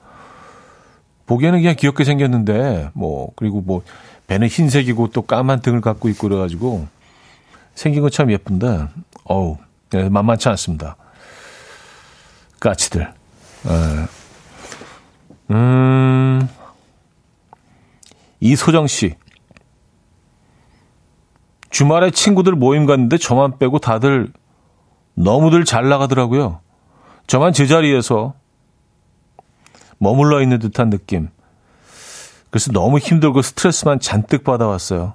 보기에는 1.26 1.60
그냥 1.60 1.74
귀엽게 1.78 2.04
생겼는데, 2.04 2.90
뭐, 2.94 3.30
그리고 3.36 3.60
뭐, 3.60 3.82
배는 4.28 4.48
흰색이고 4.48 5.08
또 5.08 5.22
까만 5.22 5.60
등을 5.60 5.80
갖고 5.80 6.08
있고 6.08 6.28
그래가지고 6.28 6.86
생긴 7.74 8.02
건참 8.02 8.30
예쁜데 8.30 8.88
어우 9.24 9.58
네, 9.90 10.08
만만치 10.08 10.48
않습니다. 10.50 10.96
까치들. 12.60 13.02
에. 13.02 14.06
음 15.50 16.48
이소정 18.40 18.86
씨 18.86 19.14
주말에 21.70 22.10
친구들 22.10 22.52
모임 22.52 22.86
갔는데 22.86 23.18
저만 23.18 23.58
빼고 23.58 23.78
다들 23.78 24.32
너무들 25.14 25.64
잘 25.64 25.88
나가더라고요. 25.88 26.60
저만 27.26 27.52
제자리에서 27.52 28.34
머물러 29.98 30.42
있는 30.42 30.58
듯한 30.58 30.90
느낌. 30.90 31.28
그래서 32.50 32.72
너무 32.72 32.98
힘들고 32.98 33.40
스트레스만 33.40 34.00
잔뜩 34.00 34.44
받아왔어요. 34.44 35.14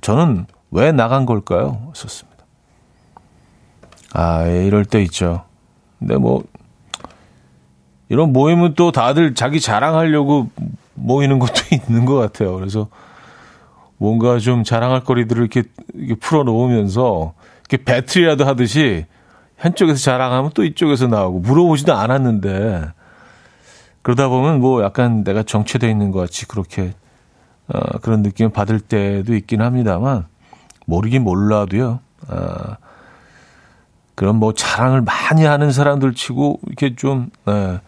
저는 0.00 0.46
왜 0.70 0.92
나간 0.92 1.26
걸까요? 1.26 1.90
썼습니다. 1.94 2.44
아, 4.12 4.46
예, 4.48 4.66
이럴 4.66 4.84
때 4.84 5.02
있죠. 5.02 5.44
근데 5.98 6.16
뭐, 6.16 6.44
이런 8.08 8.32
모임은 8.32 8.74
또 8.74 8.92
다들 8.92 9.34
자기 9.34 9.60
자랑하려고 9.60 10.48
모이는 10.94 11.38
것도 11.38 11.52
있는 11.72 12.04
것 12.04 12.16
같아요. 12.16 12.54
그래서 12.54 12.88
뭔가 13.98 14.38
좀 14.38 14.64
자랑할 14.64 15.04
거리들을 15.04 15.42
이렇게, 15.42 15.68
이렇게 15.94 16.14
풀어 16.14 16.44
놓으면서 16.44 17.34
이렇게 17.68 17.84
배틀이라도 17.84 18.46
하듯이 18.46 19.06
한쪽에서 19.56 19.98
자랑하면 19.98 20.52
또 20.54 20.64
이쪽에서 20.64 21.08
나오고 21.08 21.40
물어보지도 21.40 21.92
않았는데 21.92 22.92
그러다 24.02 24.28
보면 24.28 24.60
뭐 24.60 24.82
약간 24.82 25.24
내가 25.24 25.42
정체되어 25.42 25.90
있는 25.90 26.12
것 26.12 26.20
같이 26.20 26.46
그렇게 26.46 26.94
어, 27.66 27.98
그런 27.98 28.22
느낌을 28.22 28.52
받을 28.52 28.80
때도 28.80 29.34
있긴 29.34 29.60
합니다만 29.60 30.26
모르긴 30.88 31.22
몰라도요. 31.22 32.00
어, 32.28 32.76
그런 34.14 34.36
뭐 34.36 34.54
자랑을 34.54 35.02
많이 35.02 35.44
하는 35.44 35.70
사람들 35.70 36.14
치고 36.14 36.60
이렇게 36.66 36.96
좀 36.96 37.28
어, 37.44 37.78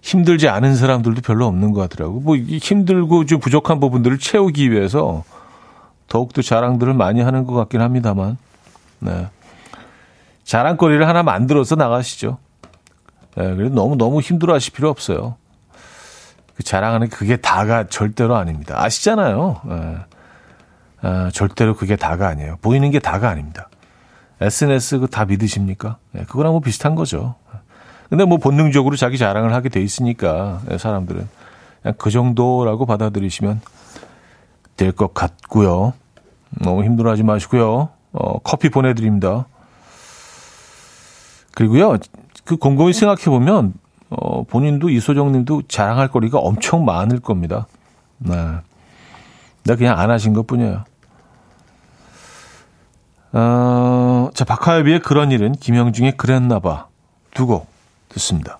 힘들지 0.00 0.48
않은 0.48 0.76
사람들도 0.76 1.20
별로 1.22 1.46
없는 1.46 1.72
것 1.72 1.80
같더라고. 1.80 2.20
뭐 2.20 2.36
힘들고 2.36 3.26
좀 3.26 3.40
부족한 3.40 3.80
부분들을 3.80 4.18
채우기 4.18 4.70
위해서 4.70 5.24
더욱더 6.06 6.42
자랑들을 6.42 6.94
많이 6.94 7.20
하는 7.20 7.44
것 7.44 7.54
같긴 7.54 7.80
합니다만, 7.80 8.38
네. 9.00 9.28
자랑거리를 10.44 11.06
하나 11.06 11.22
만들어서 11.22 11.74
나가시죠. 11.74 12.38
네, 13.36 13.54
그래도 13.56 13.74
너무 13.74 13.96
너무 13.96 14.20
힘들어 14.20 14.54
하실 14.54 14.72
필요 14.72 14.90
없어요. 14.90 15.36
그 16.54 16.62
자랑하는 16.62 17.08
그게 17.08 17.36
다가 17.36 17.88
절대로 17.88 18.36
아닙니다. 18.36 18.80
아시잖아요. 18.80 19.60
네. 19.64 19.96
아, 21.02 21.30
절대로 21.32 21.74
그게 21.74 21.96
다가 21.96 22.28
아니에요. 22.28 22.56
보이는 22.62 22.90
게 22.90 22.98
다가 22.98 23.28
아닙니다. 23.28 23.68
SNS 24.40 25.00
그다 25.00 25.24
믿으십니까? 25.24 25.98
네, 26.12 26.24
그거랑 26.24 26.52
뭐 26.52 26.60
비슷한 26.60 26.94
거죠. 26.94 27.34
근데 28.08 28.24
뭐 28.24 28.38
본능적으로 28.38 28.96
자기 28.96 29.18
자랑을 29.18 29.54
하게 29.54 29.68
돼 29.68 29.80
있으니까 29.80 30.60
네, 30.66 30.78
사람들은 30.78 31.28
그냥 31.82 31.94
그 31.98 32.10
정도라고 32.10 32.86
받아들이시면 32.86 33.60
될 34.76 34.92
것 34.92 35.14
같고요. 35.14 35.92
너무 36.62 36.84
힘들어하지 36.84 37.22
마시고요. 37.22 37.90
어, 38.12 38.38
커피 38.40 38.68
보내드립니다. 38.68 39.46
그리고요, 41.54 41.96
그 42.44 42.56
곰곰이 42.56 42.92
생각해 42.92 43.24
보면 43.24 43.74
어, 44.10 44.44
본인도 44.44 44.90
이소정 44.90 45.32
님도 45.32 45.62
자랑할 45.68 46.08
거리가 46.08 46.38
엄청 46.38 46.84
많을 46.84 47.20
겁니다. 47.20 47.66
네. 48.18 48.34
나 49.64 49.76
그냥 49.76 49.98
안 49.98 50.10
하신 50.10 50.32
것 50.34 50.46
뿐이에요. 50.46 50.84
어, 53.32 54.30
자, 54.34 54.44
박하엽의 54.44 55.00
그런 55.00 55.30
일은 55.32 55.52
김영중의 55.52 56.16
그랬나봐. 56.16 56.86
두 57.34 57.46
곡 57.46 57.66
듣습니다. 58.10 58.58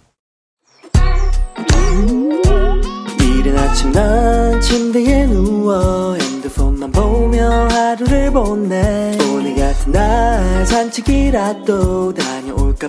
이른 3.20 3.58
아침 3.58 3.92
난 3.92 4.60
침대에 4.62 5.26
누워 5.26 6.14
핸드폰만 6.14 6.90
보며 6.90 7.68
하루를 7.68 8.30
보내 8.32 9.18
오늘 9.30 9.54
같은 9.56 9.92
날 9.92 10.66
산책이라도 10.66 12.14
다 12.14 12.31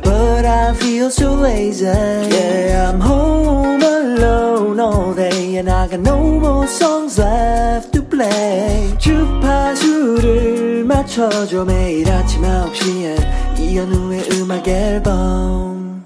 But 0.01 0.43
I 0.43 0.73
feel 0.73 1.11
so 1.11 1.35
lazy 1.35 1.85
Yeah 1.85 2.89
I'm 2.89 2.99
home 2.99 3.83
alone 3.83 4.79
all 4.79 5.13
day 5.13 5.57
And 5.57 5.69
I 5.69 5.87
got 5.87 5.99
no 5.99 6.17
more 6.39 6.65
songs 6.65 7.21
left 7.21 7.93
to 7.93 8.01
play 8.01 8.97
주파수를 8.97 10.83
맞춰줘 10.85 11.63
매일 11.65 12.09
아침 12.09 12.41
9시에 12.41 13.59
이현우의 13.59 14.29
음악 14.31 14.67
앨범 14.67 16.05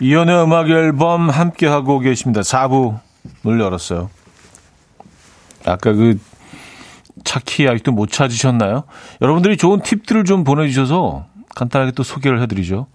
이현우의 0.00 0.44
음악 0.44 0.70
앨범 0.70 1.28
함께하고 1.28 1.98
계십니다 1.98 2.40
4부를 2.40 3.60
열었어요 3.60 4.08
아까 5.66 5.92
그 5.92 6.18
차키 7.24 7.68
아직도 7.68 7.92
못 7.92 8.10
찾으셨나요? 8.10 8.84
여러분들이 9.20 9.56
좋은 9.56 9.80
팁들을 9.80 10.24
좀 10.24 10.44
보내주셔서 10.44 11.26
간단하게 11.54 11.92
또 11.92 12.02
소개를 12.02 12.40
해드리죠. 12.42 12.86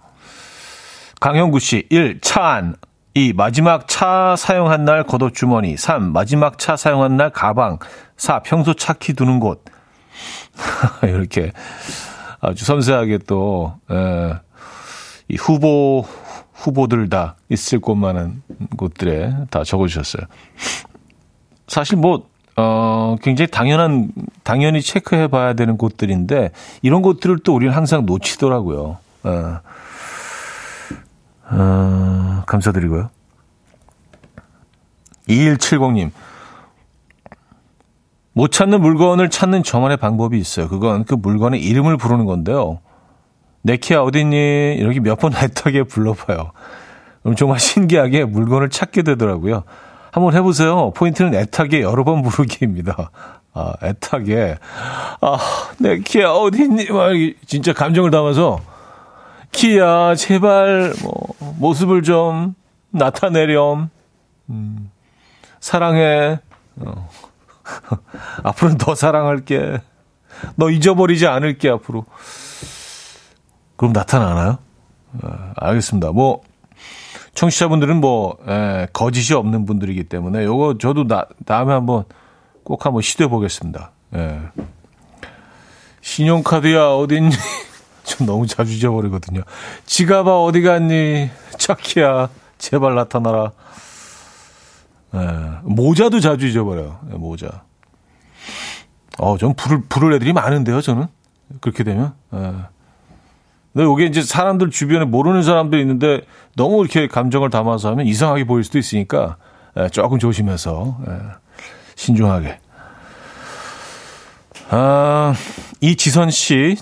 강형구 1.20 1.58
씨, 1.58 1.86
1. 1.90 2.20
차 2.20 2.44
안. 2.44 2.76
2. 3.14 3.32
마지막 3.32 3.88
차 3.88 4.36
사용한 4.36 4.84
날 4.84 5.04
겉옷주머니. 5.04 5.76
3. 5.76 6.12
마지막 6.12 6.58
차 6.58 6.76
사용한 6.76 7.16
날 7.16 7.30
가방. 7.30 7.78
4. 8.16 8.42
평소 8.42 8.74
차키 8.74 9.14
두는 9.14 9.40
곳. 9.40 9.64
이렇게 11.02 11.52
아주 12.40 12.64
섬세하게 12.64 13.18
또, 13.26 13.74
에, 13.90 14.34
이 15.28 15.36
후보, 15.36 16.06
후보들 16.52 17.08
다 17.08 17.36
있을 17.48 17.80
곳만한 17.80 18.42
곳들에 18.76 19.32
다 19.50 19.64
적어주셨어요. 19.64 20.26
사실 21.66 21.98
뭐, 21.98 22.28
어, 22.60 23.14
굉장히 23.22 23.48
당연한, 23.48 24.10
당연히 24.42 24.82
체크해 24.82 25.28
봐야 25.28 25.52
되는 25.52 25.78
곳들인데, 25.78 26.50
이런 26.82 27.02
곳들을 27.02 27.38
또 27.44 27.54
우리는 27.54 27.72
항상 27.72 28.04
놓치더라고요. 28.04 28.96
어, 29.22 29.60
어, 31.50 32.42
감사드리고요. 32.46 33.10
2170님. 35.28 36.10
못 38.32 38.50
찾는 38.50 38.80
물건을 38.80 39.30
찾는 39.30 39.62
저만의 39.62 39.96
방법이 39.96 40.36
있어요. 40.38 40.68
그건 40.68 41.04
그 41.04 41.14
물건의 41.14 41.62
이름을 41.62 41.96
부르는 41.96 42.24
건데요. 42.24 42.80
네키야 43.62 44.00
어딨니? 44.00 44.74
이렇게 44.78 44.98
몇 45.00 45.18
번 45.20 45.32
애타게 45.36 45.84
불러봐요. 45.84 46.50
그럼 47.22 47.36
정말 47.36 47.60
신기하게 47.60 48.24
물건을 48.24 48.70
찾게 48.70 49.02
되더라고요. 49.02 49.62
한번 50.10 50.34
해보세요. 50.34 50.92
포인트는 50.92 51.34
애타게 51.34 51.82
여러 51.82 52.04
번 52.04 52.22
부르기입니다. 52.22 53.10
아, 53.54 53.72
애타게. 53.82 54.58
아, 55.20 55.38
내 55.78 55.98
키야, 55.98 56.30
어디있니? 56.30 56.90
막, 56.90 57.10
진짜 57.46 57.72
감정을 57.72 58.10
담아서, 58.10 58.60
키야, 59.52 60.14
제발, 60.14 60.94
뭐, 61.02 61.14
모습을 61.58 62.02
좀 62.02 62.54
나타내렴. 62.90 63.90
음, 64.50 64.90
사랑해. 65.60 66.40
어. 66.76 67.08
앞으로는 68.44 68.78
더 68.78 68.94
사랑할게. 68.94 69.78
너 70.54 70.70
잊어버리지 70.70 71.26
않을게, 71.26 71.68
앞으로. 71.68 72.04
그럼 73.76 73.92
나타나나요? 73.92 74.58
아, 75.22 75.52
알겠습니다. 75.56 76.12
뭐, 76.12 76.42
청취자분들은 77.38 78.00
뭐 78.00 78.36
에, 78.48 78.52
예, 78.52 78.86
거짓이 78.92 79.32
없는 79.36 79.64
분들이기 79.64 80.04
때문에 80.04 80.42
요거 80.42 80.78
저도 80.78 81.06
나, 81.06 81.24
다음에 81.46 81.72
한번 81.72 82.02
꼭 82.64 82.84
한번 82.84 83.00
시도해 83.00 83.30
보겠습니다. 83.30 83.92
예. 84.16 84.40
신용카드야 86.00 86.88
어딨니? 86.96 87.30
좀 88.02 88.26
너무 88.26 88.48
자주 88.48 88.72
잊어버리거든요. 88.72 89.42
지갑아 89.86 90.42
어디 90.42 90.62
갔니? 90.62 91.30
차키야 91.58 92.28
제발 92.58 92.96
나타나라. 92.96 93.52
예. 95.14 95.18
모자도 95.62 96.18
자주 96.18 96.48
잊어버려요. 96.48 96.98
예, 97.12 97.14
모자. 97.14 97.62
어, 99.18 99.38
전 99.38 99.54
부를 99.54 99.82
부를 99.88 100.12
애들이 100.14 100.32
많은데요. 100.32 100.80
저는 100.80 101.06
그렇게 101.60 101.84
되면. 101.84 102.14
예. 102.34 102.52
근데 103.72 103.92
이게 103.92 104.06
이제 104.06 104.22
사람들 104.22 104.70
주변에 104.70 105.04
모르는 105.04 105.42
사람들이 105.42 105.80
있는데 105.82 106.22
너무 106.56 106.80
이렇게 106.80 107.06
감정을 107.06 107.50
담아서 107.50 107.90
하면 107.90 108.06
이상하게 108.06 108.44
보일 108.44 108.64
수도 108.64 108.78
있으니까 108.78 109.36
예, 109.76 109.88
조금 109.88 110.18
조심해서 110.18 110.98
예, 111.08 111.12
신중하게. 111.94 112.58
아, 114.70 115.34
이지선 115.80 116.30
씨, 116.30 116.76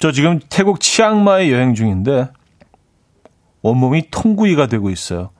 저 0.00 0.12
지금 0.12 0.40
태국 0.48 0.80
치앙마이 0.80 1.52
여행 1.52 1.74
중인데 1.74 2.30
온몸이 3.62 4.10
통구이가 4.10 4.66
되고 4.66 4.90
있어요. 4.90 5.30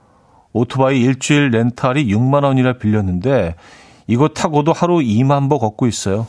오토바이 0.53 1.01
일주일 1.01 1.51
렌탈이 1.51 2.05
6만 2.07 2.44
원이라 2.44 2.74
빌렸는데 2.78 3.55
이거 4.07 4.28
타고도 4.28 4.72
하루 4.72 4.96
2만 4.96 5.48
보 5.48 5.59
걷고 5.59 5.86
있어요. 5.86 6.26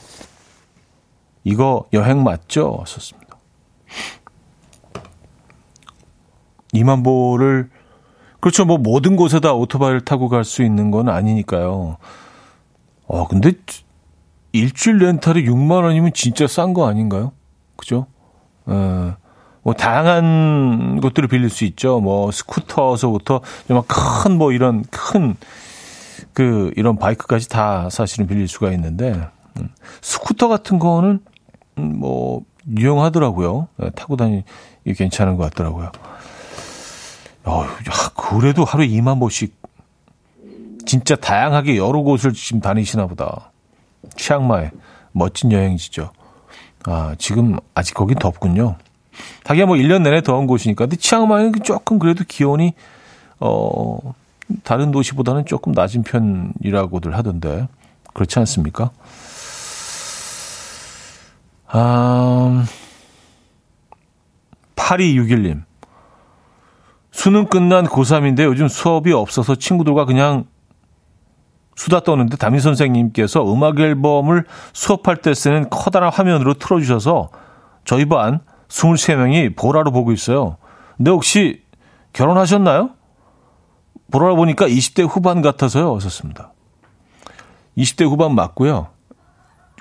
이거 1.44 1.86
여행 1.94 2.24
맞죠? 2.24 2.84
썼습니다. 2.86 3.21
2만 6.74 7.04
보를 7.04 7.70
그렇죠. 8.40 8.66
뭐 8.66 8.78
모든 8.78 9.16
곳에다 9.16 9.54
오토바이를 9.54 10.02
타고 10.02 10.28
갈 10.30 10.44
수 10.44 10.64
있는 10.64 10.90
건 10.90 11.10
아니니까요. 11.10 11.98
어, 13.08 13.28
근데 13.28 13.54
일주일 14.54 14.98
렌탈이 14.98 15.44
6만 15.46 15.84
원이면 15.84 16.12
진짜 16.14 16.48
싼 16.48 16.74
거 16.74 16.88
아닌가요? 16.88 17.34
그죠? 17.76 18.08
어, 18.66 19.16
뭐 19.64 19.74
다양한 19.74 21.02
것들을 21.02 21.28
빌릴 21.30 21.50
수 21.50 21.66
있죠. 21.66 22.00
뭐 22.00 22.32
스쿠터서부터 22.32 23.42
정말 23.68 23.84
큰 23.88 24.38
뭐 24.38 24.52
이런 24.52 24.84
큰 24.90 25.36
그 26.34 26.72
이런 26.78 26.98
바이크까지 26.98 27.50
다 27.50 27.90
사실은 27.90 28.28
빌릴 28.28 28.48
수가 28.48 28.72
있는데 28.74 29.28
음, 29.60 29.70
스쿠터 30.02 30.48
같은 30.48 30.80
거는 30.80 31.20
음, 31.78 32.00
뭐 32.00 32.44
유용하더라고요. 32.68 33.68
네, 33.78 33.90
타고 33.92 34.16
다니기 34.16 34.44
괜찮은 34.96 35.38
것 35.38 35.50
같더라고요. 35.50 35.92
어, 37.44 37.66
그래도 38.16 38.64
하루에 38.64 38.88
2만 38.88 39.20
보씩 39.20 39.60
진짜 40.86 41.16
다양하게 41.16 41.78
여러 41.78 42.02
곳을 42.02 42.34
지금 42.34 42.60
다니시나 42.60 43.08
보다. 43.08 43.52
치앙마이 44.16 44.70
멋진 45.12 45.52
여행지죠. 45.52 46.12
아, 46.86 47.16
지금 47.18 47.58
아직 47.76 47.94
거긴 47.94 48.18
덥군요. 48.18 48.76
하기야 49.46 49.66
뭐 49.66 49.76
1년 49.76 50.02
내내 50.02 50.22
더운 50.22 50.48
곳이니까. 50.48 50.86
근데 50.86 50.96
치앙마이는 50.96 51.54
조금 51.64 52.00
그래도 52.00 52.24
기온이, 52.28 52.74
어, 53.40 53.98
다른 54.64 54.92
도시보다는 54.92 55.46
조금 55.46 55.74
낮은 55.74 56.04
편이라고들 56.04 57.16
하던데. 57.16 57.68
그렇지 58.14 58.40
않습니까? 58.40 58.92
아, 61.74 62.66
8261님. 64.76 65.64
수능 67.12 67.46
끝난 67.46 67.86
고3인데 67.86 68.44
요즘 68.44 68.68
수업이 68.68 69.14
없어서 69.14 69.56
친구들과 69.56 70.06
그냥 70.06 70.46
수다 71.76 72.02
떠는데 72.02 72.38
담임 72.38 72.60
선생님께서 72.60 73.52
음악 73.52 73.80
앨범을 73.80 74.46
수업할 74.74 75.18
때 75.18 75.34
쓰는 75.34 75.70
커다란 75.70 76.12
화면으로 76.12 76.54
틀어주셔서 76.56 77.30
저희 77.86 78.06
반 78.06 78.42
23명이 78.68 79.56
보라로 79.56 79.92
보고 79.92 80.12
있어요. 80.12 80.58
근데 80.98 81.12
혹시 81.12 81.64
결혼하셨나요? 82.14 82.92
보라로 84.12 84.36
보니까 84.36 84.68
20대 84.68 85.08
후반 85.08 85.42
같아서요. 85.42 86.00
썼습니다. 86.00 86.54
20대 87.78 88.06
후반 88.06 88.36
맞고요. 88.36 88.90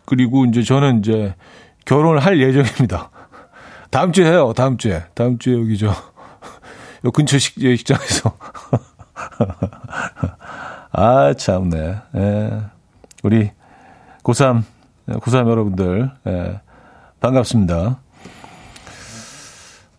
그리고 0.04 0.44
이제 0.44 0.62
저는 0.62 1.00
이제 1.00 1.34
결혼을 1.84 2.20
할 2.20 2.40
예정입니다. 2.40 3.10
다음 3.90 4.12
주에 4.12 4.30
해요. 4.30 4.52
다음 4.54 4.76
주에. 4.76 5.04
다음 5.14 5.38
주에 5.38 5.54
여기 5.58 5.76
저, 5.78 5.88
요 7.04 7.10
근처 7.12 7.38
식, 7.38 7.54
식장에서. 7.60 8.32
아, 10.92 11.34
참네. 11.34 11.96
예. 12.16 12.60
우리 13.22 13.50
고3, 14.22 14.62
고3 15.08 15.48
여러분들, 15.48 16.10
예. 16.26 16.60
반갑습니다. 17.20 18.00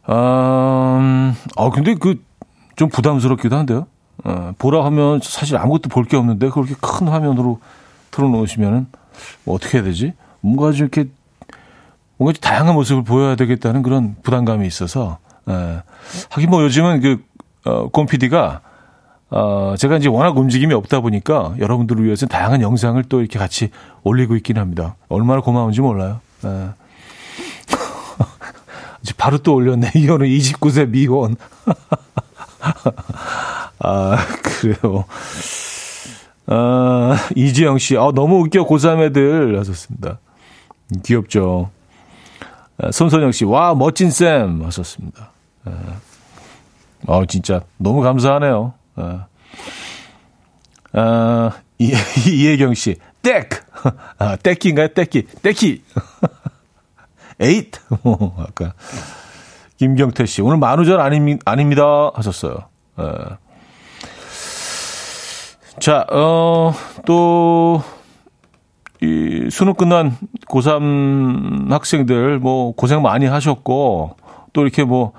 음, 0.10 1.34
아, 1.58 1.70
근데 1.74 1.96
그, 1.96 2.22
좀 2.76 2.90
부담스럽기도 2.90 3.56
한데요. 3.56 3.88
어, 4.24 4.54
보라 4.58 4.86
하면 4.86 5.20
사실 5.24 5.58
아무것도 5.58 5.90
볼 5.90 6.06
게 6.06 6.16
없는데 6.18 6.50
그렇게 6.50 6.76
큰 6.80 7.08
화면으로 7.08 7.60
틀어놓으시면은 8.12 8.88
뭐 9.44 9.56
어떻게 9.56 9.78
해야 9.78 9.84
되지? 9.86 10.14
뭔가 10.42 10.72
좀 10.72 10.88
이렇게 10.88 11.10
뭔가 12.22 12.34
좀 12.34 12.42
다양한 12.42 12.76
모습을 12.76 13.04
보여야 13.04 13.36
되겠다는 13.36 13.82
그런 13.82 14.16
부담감이 14.22 14.68
있어서 14.68 15.18
예. 15.50 15.82
하긴 16.30 16.52
뭐 16.52 16.62
요즘은 16.62 17.02
그 17.02 17.24
어, 17.66 17.90
곰 17.90 18.06
PD가 18.06 18.62
어, 19.32 19.74
제가 19.76 19.98
이제 19.98 20.08
워낙 20.08 20.38
움직임이 20.38 20.76
없다 20.76 21.00
보니까 21.00 21.56
여러분들을 21.58 22.04
위해서 22.04 22.28
다양한 22.28 22.62
영상을 22.62 23.02
또 23.06 23.22
이렇게 23.22 23.40
같이 23.40 23.72
올리고 24.04 24.36
있긴 24.36 24.60
합니다. 24.60 24.98
얼마나 25.10 25.42
고마운지 25.42 25.82
몰라요. 25.82 26.20
예. 26.46 26.70
바로 29.18 29.40
또 29.40 29.56
올렸네. 29.56 29.90
이거는 29.96 30.28
29세 30.28 30.90
미혼. 30.90 31.36
아, 33.80 34.18
그래요. 34.44 35.06
아, 36.46 37.18
이지영 37.36 37.80
씨, 37.80 37.98
아, 37.98 38.12
너무 38.14 38.42
웃겨, 38.42 38.68
고3 38.68 39.08
애들. 39.08 39.58
하셨습니다. 39.58 40.20
귀엽죠. 41.04 41.72
아, 42.78 42.92
손선영 42.92 43.32
씨, 43.32 43.46
와, 43.46 43.76
멋진 43.76 44.10
쌤. 44.12 44.64
하셨습니다. 44.66 45.32
아, 45.66 45.72
아 47.08 47.26
진짜, 47.28 47.62
너무 47.78 48.02
감사하네요. 48.02 48.74
아, 48.96 49.26
아 50.94 51.52
이, 51.80 51.94
이혜경 52.28 52.74
씨, 52.76 52.96
땡! 53.22 53.48
아, 54.18 54.36
땡기인가요? 54.36 54.90
땡기. 54.90 55.28
땡기! 55.42 55.84
에잇! 57.40 57.72
뭐, 58.04 58.36
아까. 58.40 58.74
김경태 59.78 60.28
씨, 60.28 60.42
오늘 60.44 60.58
만우절 60.58 61.00
아닙, 61.00 61.40
아닙니다. 61.46 62.12
하셨어요. 62.14 62.66
에. 63.00 63.04
자, 65.80 66.06
어, 66.12 66.74
또, 67.08 67.82
이 69.02 69.50
수능 69.50 69.74
끝난 69.74 70.16
고3 70.48 71.70
학생들 71.72 72.40
뭐 72.40 72.74
고생 72.74 73.02
많이 73.02 73.26
하셨고, 73.26 74.16
또 74.54 74.62
이렇게 74.62 74.84
뭐, 74.84 75.14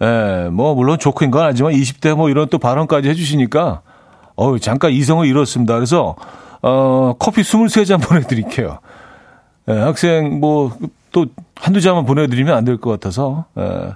예, 0.00 0.48
뭐, 0.50 0.74
물론 0.74 0.98
조크인 0.98 1.30
건 1.30 1.44
아니지만 1.46 1.72
20대 1.72 2.14
뭐 2.16 2.28
이런 2.30 2.48
또 2.48 2.58
발언까지 2.58 3.08
해주시니까, 3.08 3.82
어우, 4.34 4.58
잠깐 4.58 4.90
이성을 4.90 5.24
잃었습니다. 5.26 5.74
그래서, 5.74 6.16
어, 6.62 7.14
커피 7.18 7.42
23잔 7.42 8.02
보내드릴게요. 8.08 8.78
예, 9.68 9.72
학생 9.72 10.40
뭐, 10.40 10.76
또 11.12 11.26
한두 11.56 11.80
잔만 11.80 12.04
보내드리면 12.06 12.56
안 12.56 12.64
될 12.64 12.78
것 12.78 12.90
같아서, 12.90 13.44
예, 13.58 13.92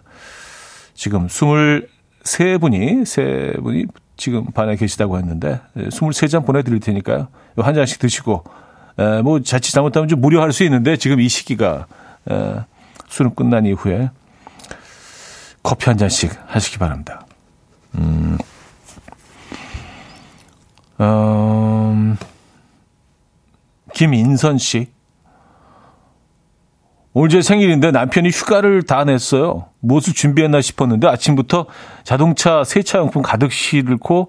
지금 0.94 1.26
23분이, 1.26 3.04
세 3.04 3.54
분이 3.60 3.86
지금 4.16 4.46
반에 4.52 4.76
계시다고 4.76 5.18
했는데, 5.18 5.60
23잔 5.76 6.42
예, 6.42 6.46
보내드릴 6.46 6.78
테니까요. 6.78 7.26
한 7.58 7.74
잔씩 7.74 7.98
드시고, 7.98 8.44
에, 8.98 9.22
뭐 9.22 9.40
자칫 9.40 9.72
잘못하면 9.72 10.08
좀 10.08 10.20
무료할 10.20 10.52
수 10.52 10.64
있는데 10.64 10.96
지금 10.96 11.20
이 11.20 11.28
시기가 11.28 11.86
에, 12.30 12.56
수능 13.08 13.34
끝난 13.34 13.66
이후에 13.66 14.10
커피 15.62 15.86
한 15.86 15.98
잔씩 15.98 16.32
하시기 16.46 16.78
바랍니다. 16.78 17.26
음, 17.96 18.38
음, 21.00 22.16
김인선 23.94 24.58
씨. 24.58 24.88
오늘 27.18 27.30
제 27.30 27.40
생일인데 27.40 27.92
남편이 27.92 28.28
휴가를 28.28 28.82
다 28.82 29.04
냈어요. 29.04 29.70
무엇을 29.80 30.12
준비했나 30.12 30.60
싶었는데 30.60 31.08
아침부터 31.08 31.64
자동차 32.04 32.62
세차용품 32.62 33.22
가득 33.22 33.50
싣고 33.52 34.28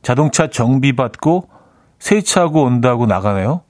자동차 0.00 0.48
정비받고 0.48 1.50
세차하고 1.98 2.62
온다고 2.62 3.04
나가네요. 3.04 3.63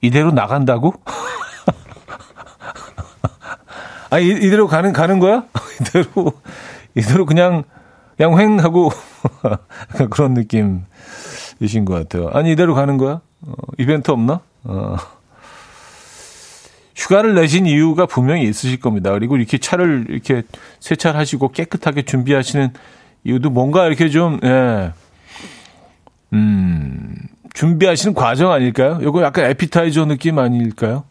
이대로 0.00 0.30
나간다고? 0.30 0.94
아, 4.10 4.18
이, 4.18 4.28
이대로 4.28 4.66
가는, 4.66 4.92
가는 4.92 5.18
거야? 5.18 5.44
이대로, 5.80 6.32
이대로 6.94 7.26
그냥, 7.26 7.64
그냥 8.16 8.38
횡 8.38 8.60
하고, 8.60 8.90
그런 10.10 10.34
느낌이신 10.34 11.84
것 11.84 11.94
같아요. 11.94 12.28
아니, 12.32 12.52
이대로 12.52 12.74
가는 12.74 12.96
거야? 12.98 13.20
어, 13.42 13.52
이벤트 13.78 14.10
없나? 14.10 14.40
어. 14.64 14.96
휴가를 16.96 17.34
내신 17.34 17.66
이유가 17.66 18.06
분명히 18.06 18.44
있으실 18.44 18.80
겁니다. 18.80 19.12
그리고 19.12 19.36
이렇게 19.36 19.58
차를 19.58 20.06
이렇게 20.08 20.42
세차를 20.80 21.20
하시고 21.20 21.52
깨끗하게 21.52 22.02
준비하시는 22.02 22.72
이유도 23.24 23.50
뭔가 23.50 23.86
이렇게 23.86 24.08
좀, 24.08 24.40
예. 24.42 24.92
음, 26.32 27.14
준비하시는 27.56 28.12
과정 28.14 28.52
아닐까요? 28.52 28.98
이거 29.00 29.22
약간 29.22 29.46
에피타이저 29.46 30.04
느낌 30.04 30.38
아닐까요? 30.38 31.04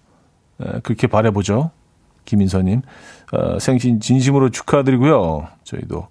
에, 0.62 0.80
그렇게 0.82 1.08
바래보죠. 1.08 1.72
김인서님. 2.26 2.84
어, 3.34 3.58
생신 3.60 4.00
진심으로 4.00 4.52
축하드리고요. 4.52 5.48
저희도, 5.64 6.08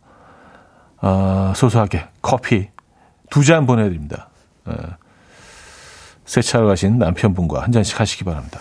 어, 1.02 1.52
소소하게 1.54 2.08
커피 2.20 2.68
두 3.30 3.44
잔 3.44 3.64
보내드립니다. 3.66 4.28
에, 4.68 4.72
세차를 6.24 6.66
가신 6.66 6.98
남편분과 6.98 7.62
한 7.62 7.70
잔씩 7.70 8.00
하시기 8.00 8.24
바랍니다. 8.24 8.58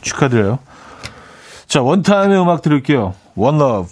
축하드려요. 0.00 0.58
자, 1.68 1.80
원타임의 1.80 2.40
음악 2.42 2.60
들을게요. 2.62 3.14
Love. 3.38 3.88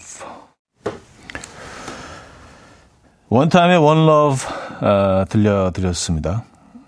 원타임의 3.29 3.79
원러브 3.79 4.37
아, 4.81 5.25
들려드렸습니다. 5.29 6.45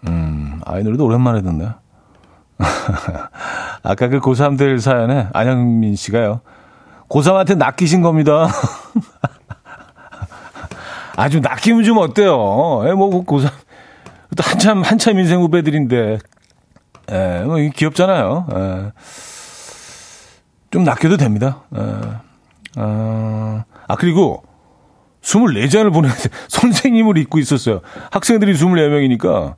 음, 0.07 0.61
아이 0.65 0.83
노래도 0.83 1.05
오랜만에 1.05 1.43
듣네. 1.43 1.69
아까 3.83 4.09
그 4.09 4.21
고3들 4.21 4.81
사연에 4.81 5.29
안영민 5.33 5.97
씨가요. 5.97 6.41
고3한테 7.09 7.57
낚이신 7.57 8.03
겁니다. 8.03 8.49
아주 11.17 11.41
낚이면 11.41 11.85
좀 11.85 11.99
어때요? 11.99 12.83
예, 12.87 12.93
뭐, 12.93 13.25
고3. 13.25 13.51
또 14.37 14.43
한참, 14.43 14.83
한참 14.83 15.19
인생 15.19 15.41
후배들인데. 15.41 16.19
예, 17.13 17.43
뭐, 17.45 17.57
귀엽잖아요. 17.57 18.47
예. 18.53 18.93
좀 20.71 20.83
낚여도 20.83 21.17
됩니다. 21.17 21.63
예. 21.77 21.81
아, 22.77 23.65
아, 23.87 23.97
그리고 23.97 24.43
24잔을 25.23 25.93
보내는데 25.93 26.29
선생님을 26.49 27.19
잊고 27.19 27.39
있었어요. 27.39 27.81
학생들이 28.11 28.55
24명이니까 28.55 29.55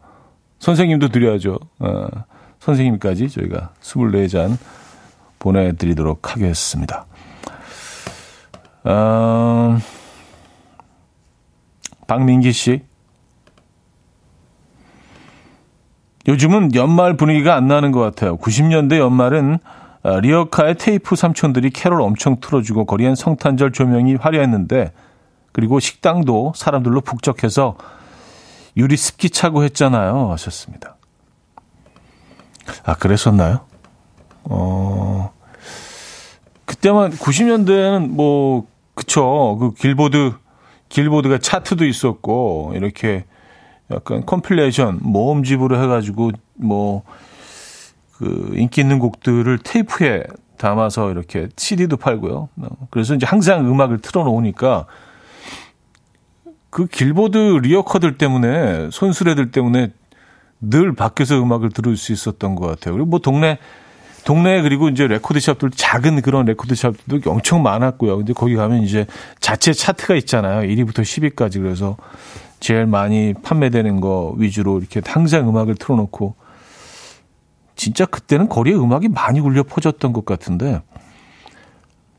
선생님도 0.59 1.09
드려야죠. 1.09 1.59
어, 1.79 2.07
선생님까지 2.61 3.29
저희가 3.29 3.71
24잔 3.81 4.57
보내드리도록 5.39 6.33
하겠습니다. 6.33 7.07
어, 8.85 9.79
박민기 12.07 12.53
씨. 12.53 12.83
요즘은 16.29 16.75
연말 16.75 17.17
분위기가 17.17 17.55
안 17.55 17.69
나는 17.69 17.93
것 17.93 18.01
같아요. 18.01 18.37
90년대 18.39 18.99
연말은 18.99 19.59
어, 20.03 20.21
리어카의 20.21 20.77
테이프 20.77 21.17
삼촌들이 21.17 21.71
캐롤 21.71 22.01
엄청 22.01 22.39
틀어주고 22.41 22.85
거리엔 22.87 23.15
성탄절 23.15 23.73
조명이 23.73 24.15
화려했는데 24.15 24.93
그리고 25.53 25.81
식당도 25.81 26.53
사람들로 26.55 27.01
북적해서 27.01 27.77
유리 28.77 28.97
습기 28.97 29.31
차고 29.31 29.65
했잖아요. 29.65 30.31
하셨습니다. 30.33 30.97
아, 32.85 32.95
그랬었나요? 32.95 33.61
어, 34.45 35.33
그때만 36.65 37.13
90년대에는 37.13 38.09
뭐, 38.09 38.67
그쵸. 38.95 39.57
그 39.59 39.75
길보드, 39.75 40.35
길보드가 40.89 41.39
차트도 41.39 41.87
있었고, 41.87 42.73
이렇게 42.75 43.25
약간 43.91 44.27
compilation, 44.27 44.99
모음집으로 45.03 45.83
해가지고, 45.83 46.33
뭐, 46.55 47.03
그 48.19 48.53
인기 48.55 48.81
있는 48.81 48.99
곡들을 48.99 49.59
테이프에 49.59 50.25
담아서 50.57 51.11
이렇게 51.11 51.49
CD도 51.57 51.99
팔고요. 51.99 52.49
그래서 52.91 53.15
이제 53.15 53.27
항상 53.27 53.67
음악을 53.67 53.99
틀어놓으니까 53.99 54.87
그 56.77 56.85
길보드 56.85 57.39
리어커들 57.63 58.19
때문에 58.19 58.91
손수레들 58.93 59.51
때문에 59.51 59.93
늘 60.61 60.95
밖에서 60.95 61.43
음악을 61.43 61.71
들을 61.71 61.97
수 61.97 62.13
있었던 62.13 62.55
것 62.55 62.67
같아요. 62.67 62.93
그리고 62.93 63.09
뭐 63.09 63.19
동네 63.19 63.57
동네 64.27 64.61
그리고 64.61 64.91
이제 64.91 65.07
레코드샵들 65.07 65.71
작은 65.71 66.21
그런 66.21 66.45
레코드샵들도 66.45 67.31
엄청 67.31 67.63
많았고요. 67.63 68.19
근데 68.19 68.35
거기 68.35 68.57
가면 68.57 68.83
이제 68.83 69.07
자체 69.41 69.73
차트가 69.73 70.17
있잖아요. 70.17 70.69
1위부터 70.69 70.97
10위까지 71.01 71.63
그래서 71.63 71.97
제일 72.61 72.85
많이 72.85 73.33
판매되는 73.43 74.03
거 74.03 74.35
위주로 74.37 74.79
이렇게 74.79 75.01
항상 75.03 75.49
음악을 75.49 75.77
틀어놓고 75.77 76.35
진짜 77.75 78.05
그때는 78.05 78.51
거리에 78.51 78.75
음악이 78.75 79.09
많이 79.09 79.41
울려 79.41 79.63
퍼졌던 79.63 80.13
것 80.13 80.27
같은데 80.27 80.83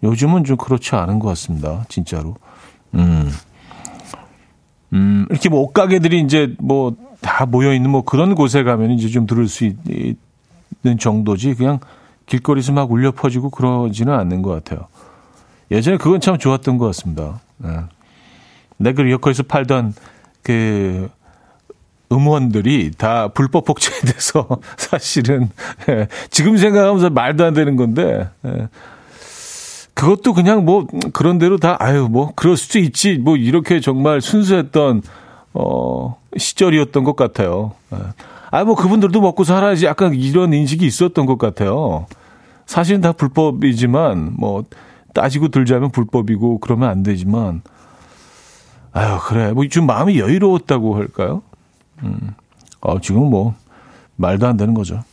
요즘은 0.01 0.45
좀 0.45 0.57
그렇지 0.57 0.95
않은 0.95 1.19
것 1.19 1.27
같습니다. 1.27 1.85
진짜로. 1.89 2.37
음. 2.95 3.31
음, 4.93 5.25
이렇게 5.29 5.49
뭐 5.49 5.61
옷가게들이 5.61 6.21
이제 6.21 6.55
뭐 6.59 6.95
다 7.21 7.45
모여 7.45 7.73
있는 7.73 7.89
뭐 7.89 8.03
그런 8.03 8.35
곳에 8.35 8.63
가면 8.63 8.91
이제 8.91 9.07
좀 9.09 9.25
들을 9.25 9.47
수 9.47 9.65
있는 9.65 10.97
정도지 10.99 11.55
그냥 11.55 11.79
길거리에서 12.25 12.73
막 12.73 12.91
울려 12.91 13.11
퍼지고 13.11 13.49
그러지는 13.49 14.13
않는 14.13 14.41
것 14.41 14.51
같아요. 14.51 14.87
예전에 15.71 15.97
그건 15.97 16.21
참 16.21 16.37
좋았던 16.37 16.77
것 16.77 16.85
같습니다. 16.87 17.41
네. 17.57 17.69
내가 18.77 19.03
리어커에서 19.03 19.43
팔던 19.43 19.93
그 20.43 21.09
음원들이 22.11 22.91
다 22.97 23.29
불법 23.29 23.65
복제돼서 23.65 24.47
사실은 24.77 25.49
예, 25.89 26.07
지금 26.29 26.55
생각하면서 26.55 27.09
말도 27.09 27.43
안 27.43 27.53
되는 27.53 27.75
건데 27.75 28.29
예, 28.45 28.69
그것도 29.97 30.33
그냥 30.33 30.63
뭐 30.63 30.85
그런 31.11 31.39
대로 31.39 31.57
다 31.57 31.75
아유 31.79 32.07
뭐 32.09 32.31
그럴 32.35 32.55
수도 32.55 32.77
있지 32.77 33.17
뭐 33.17 33.35
이렇게 33.35 33.79
정말 33.79 34.21
순수했던 34.21 35.01
어 35.53 36.17
시절이었던 36.37 37.03
것 37.03 37.15
같아요. 37.15 37.71
예. 37.93 37.97
아뭐 38.51 38.75
그분들도 38.75 39.19
먹고 39.19 39.43
살아야지 39.43 39.87
약간 39.87 40.13
이런 40.13 40.53
인식이 40.53 40.85
있었던 40.85 41.25
것 41.25 41.39
같아요. 41.39 42.05
사실은 42.67 43.01
다 43.01 43.11
불법이지만 43.11 44.35
뭐 44.37 44.63
따지고 45.15 45.47
들자면 45.47 45.89
불법이고 45.89 46.59
그러면 46.59 46.89
안 46.89 47.01
되지만 47.01 47.63
아유 48.91 49.17
그래 49.27 49.51
뭐 49.51 49.65
좀 49.67 49.87
마음이 49.87 50.19
여유로웠다고 50.19 50.95
할까요? 50.95 51.41
음. 52.03 52.35
어, 52.81 52.99
지금 53.01 53.29
뭐, 53.29 53.55
말도 54.15 54.47
안 54.47 54.57
되는 54.57 54.73
거죠. 54.73 55.03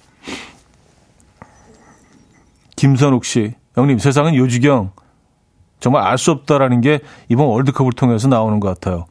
김선욱 2.77 3.25
씨, 3.25 3.55
형님, 3.75 3.99
세상은 3.99 4.35
요지경. 4.35 4.93
정말 5.81 6.05
알 6.05 6.17
수 6.17 6.31
없다라는 6.31 6.81
게 6.81 7.01
이번 7.29 7.47
월드컵을 7.49 7.93
통해서 7.93 8.29
나오는 8.29 8.59
것 8.61 8.69
같아요. 8.69 9.07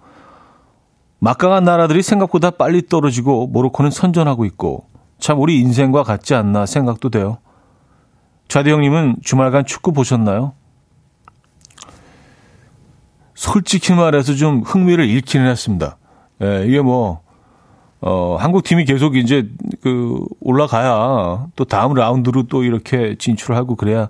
막강한 1.19 1.63
나라들이 1.63 2.01
생각보다 2.01 2.49
빨리 2.51 2.87
떨어지고 2.87 3.47
모로코는 3.47 3.91
선전하고 3.91 4.45
있고 4.45 4.87
참 5.19 5.39
우리 5.39 5.59
인생과 5.59 6.03
같지 6.03 6.33
않나 6.33 6.65
생각도 6.65 7.09
돼요. 7.09 7.37
좌대 8.47 8.71
형님은 8.71 9.17
주말간 9.23 9.65
축구 9.65 9.93
보셨나요? 9.93 10.53
솔직히 13.35 13.93
말해서 13.93 14.33
좀 14.33 14.61
흥미를 14.61 15.05
잃기는 15.07 15.45
했습니다. 15.47 15.97
예, 16.41 16.65
이게 16.65 16.81
뭐 16.81 17.21
어, 18.01 18.35
한국 18.39 18.63
팀이 18.63 18.85
계속 18.85 19.15
이제 19.15 19.47
그 19.81 20.19
올라가야 20.41 21.47
또 21.55 21.65
다음 21.65 21.93
라운드로 21.93 22.43
또 22.43 22.63
이렇게 22.63 23.15
진출하고 23.17 23.75
그래야 23.75 24.09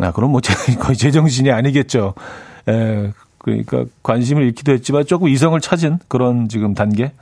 아, 0.00 0.12
그럼 0.12 0.32
뭐 0.32 0.40
거의 0.80 0.96
제정신이 0.96 1.50
아니겠죠. 1.50 2.14
에, 2.68 3.10
그러니까 3.38 3.84
관심을 4.02 4.44
잃기도 4.44 4.72
했지만 4.72 5.04
조금 5.06 5.28
이성을 5.28 5.58
찾은 5.60 5.98
그런 6.08 6.48
지금 6.48 6.74
단계. 6.74 7.12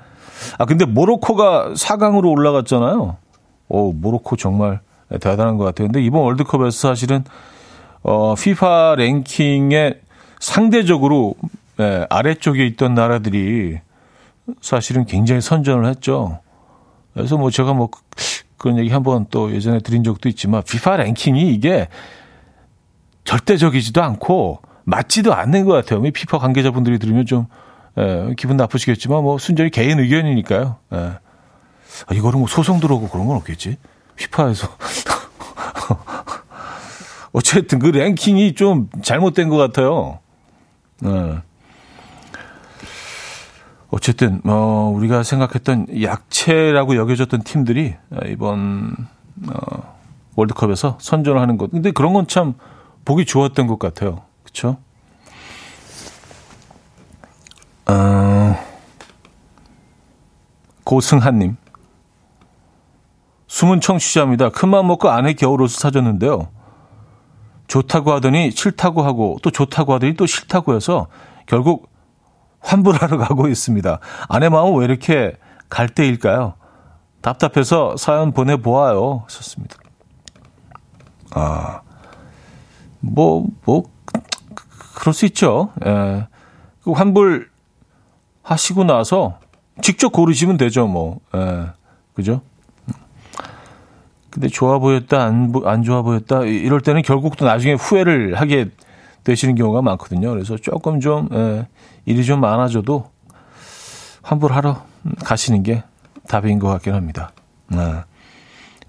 아, 0.59 0.65
근데 0.65 0.85
모로코가 0.85 1.73
4강으로 1.75 2.31
올라갔잖아요. 2.31 3.17
오, 3.69 3.93
모로코 3.93 4.37
정말 4.37 4.81
대단한 5.21 5.57
것 5.57 5.65
같아요. 5.65 5.89
근데 5.89 6.03
이번 6.03 6.23
월드컵에서 6.23 6.89
사실은 6.89 7.25
어, 8.03 8.33
FIFA 8.33 8.97
랭킹에 8.97 10.01
상대적으로 10.39 11.35
예, 11.81 12.07
아래쪽에 12.11 12.67
있던 12.67 12.95
나라들이 12.95 13.79
사실은 14.61 15.07
굉장히 15.07 15.41
선전을 15.41 15.87
했죠. 15.87 16.41
그래서 17.15 17.37
뭐 17.37 17.51
제가 17.51 17.73
뭐 17.73 17.89
그런 18.57 18.79
얘기 18.79 18.91
한번 18.91 19.27
또 19.31 19.53
예전에 19.55 19.81
드린 19.81 20.05
적도 20.05 20.29
있지만 20.29 20.63
비파 20.63 20.97
랭킹이 20.97 21.53
이게 21.53 21.89
절대적이지도 23.25 24.03
않고 24.03 24.61
맞지도 24.85 25.35
않는 25.35 25.65
것 25.65 25.73
같아요. 25.73 26.03
피파 26.03 26.39
관계자분들이 26.39 26.99
들으면 26.99 27.27
좀 27.27 27.47
예, 27.99 28.35
기분 28.37 28.57
나쁘시겠지만 28.57 29.23
뭐 29.23 29.39
순전히 29.39 29.71
개인 29.71 29.99
의견이니까요. 29.99 30.77
예. 30.93 30.97
아, 30.97 32.15
이거는 32.15 32.39
뭐 32.39 32.49
소송 32.49 32.81
들어오고 32.81 33.09
그런 33.09 33.27
건 33.27 33.37
없겠지. 33.37 33.77
피파에서 34.17 34.69
어쨌든 37.33 37.79
그 37.79 37.87
랭킹이 37.87 38.55
좀 38.55 38.89
잘못된 39.03 39.49
것 39.49 39.57
같아요. 39.57 40.19
예. 41.05 41.43
어쨌든 43.91 44.41
어 44.45 44.93
우리가 44.95 45.25
생각했던 45.25 46.03
약체라고 46.03 46.97
여겨졌던 46.97 47.43
팀들이 47.43 47.97
이번 48.29 48.95
어 49.49 49.97
월드컵에서 50.37 50.99
선전을 51.01 51.41
하는 51.41 51.59
것. 51.59 51.73
근데 51.73 51.91
그런 51.91 52.13
건참 52.13 52.55
보기 53.05 53.25
좋았던 53.25 53.67
것 53.67 53.79
같아요. 53.79 54.23
그렇죠? 54.43 54.79
어, 57.87 58.57
고승한님. 60.85 61.57
숨은 63.49 63.81
청취자입니다. 63.81 64.51
큰맘 64.51 64.87
먹고 64.87 65.11
아내 65.11 65.33
겨울옷을 65.33 65.81
사줬는데요. 65.81 66.49
좋다고 67.67 68.13
하더니 68.13 68.51
싫다고 68.51 69.03
하고 69.03 69.39
또 69.43 69.51
좋다고 69.51 69.95
하더니 69.95 70.15
또 70.15 70.27
싫다고 70.27 70.75
해서 70.75 71.09
결국 71.47 71.91
환불하러 72.61 73.19
가고 73.19 73.49
있습니다. 73.49 73.99
아내 74.29 74.49
마음은 74.49 74.79
왜 74.79 74.85
이렇게 74.85 75.37
갈대일까요? 75.69 76.55
답답해서 77.23 77.97
사연 77.97 78.33
보내보아요. 78.33 79.25
하셨습니다. 79.25 79.77
아, 81.33 81.81
뭐, 83.01 83.47
뭐, 83.65 83.85
그럴 84.95 85.15
수 85.15 85.27
있죠. 85.27 85.73
예. 85.85 86.27
그 86.83 86.93
환불 86.93 87.51
하시고 88.43 88.85
나서 88.85 89.39
직접 89.83 90.11
고르시면 90.11 90.57
되죠, 90.57 90.87
뭐. 90.87 91.21
예. 91.35 91.67
그죠? 92.15 92.43
근데 94.31 94.49
좋아 94.49 94.79
보였다, 94.79 95.25
안, 95.25 95.53
안 95.65 95.83
좋아 95.83 96.03
보였다, 96.03 96.45
이럴 96.45 96.81
때는 96.81 97.03
결국 97.03 97.37
또 97.37 97.45
나중에 97.45 97.75
후회를 97.75 98.41
하게 98.41 98.71
되시는 99.25 99.55
경우가 99.57 99.83
많거든요. 99.83 100.31
그래서 100.31 100.57
조금 100.57 101.01
좀, 101.01 101.29
예, 101.33 101.67
일이 102.05 102.25
좀 102.25 102.41
많아져도 102.41 103.11
환불하러 104.23 104.85
가시는 105.25 105.63
게 105.63 105.83
답인 106.29 106.59
것 106.59 106.69
같긴 106.69 106.95
합니다. 106.95 107.33
네. 107.69 108.03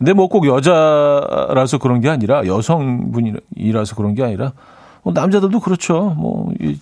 근데 0.01 0.13
뭐 0.13 0.27
꼭 0.27 0.47
여자라서 0.47 1.77
그런 1.77 2.01
게 2.01 2.09
아니라 2.09 2.43
여성분이라서 2.47 3.95
그런 3.95 4.15
게 4.15 4.23
아니라 4.23 4.51
뭐 5.03 5.13
남자들도 5.13 5.59
그렇죠. 5.59 6.15
뭐 6.17 6.51
이 6.59 6.79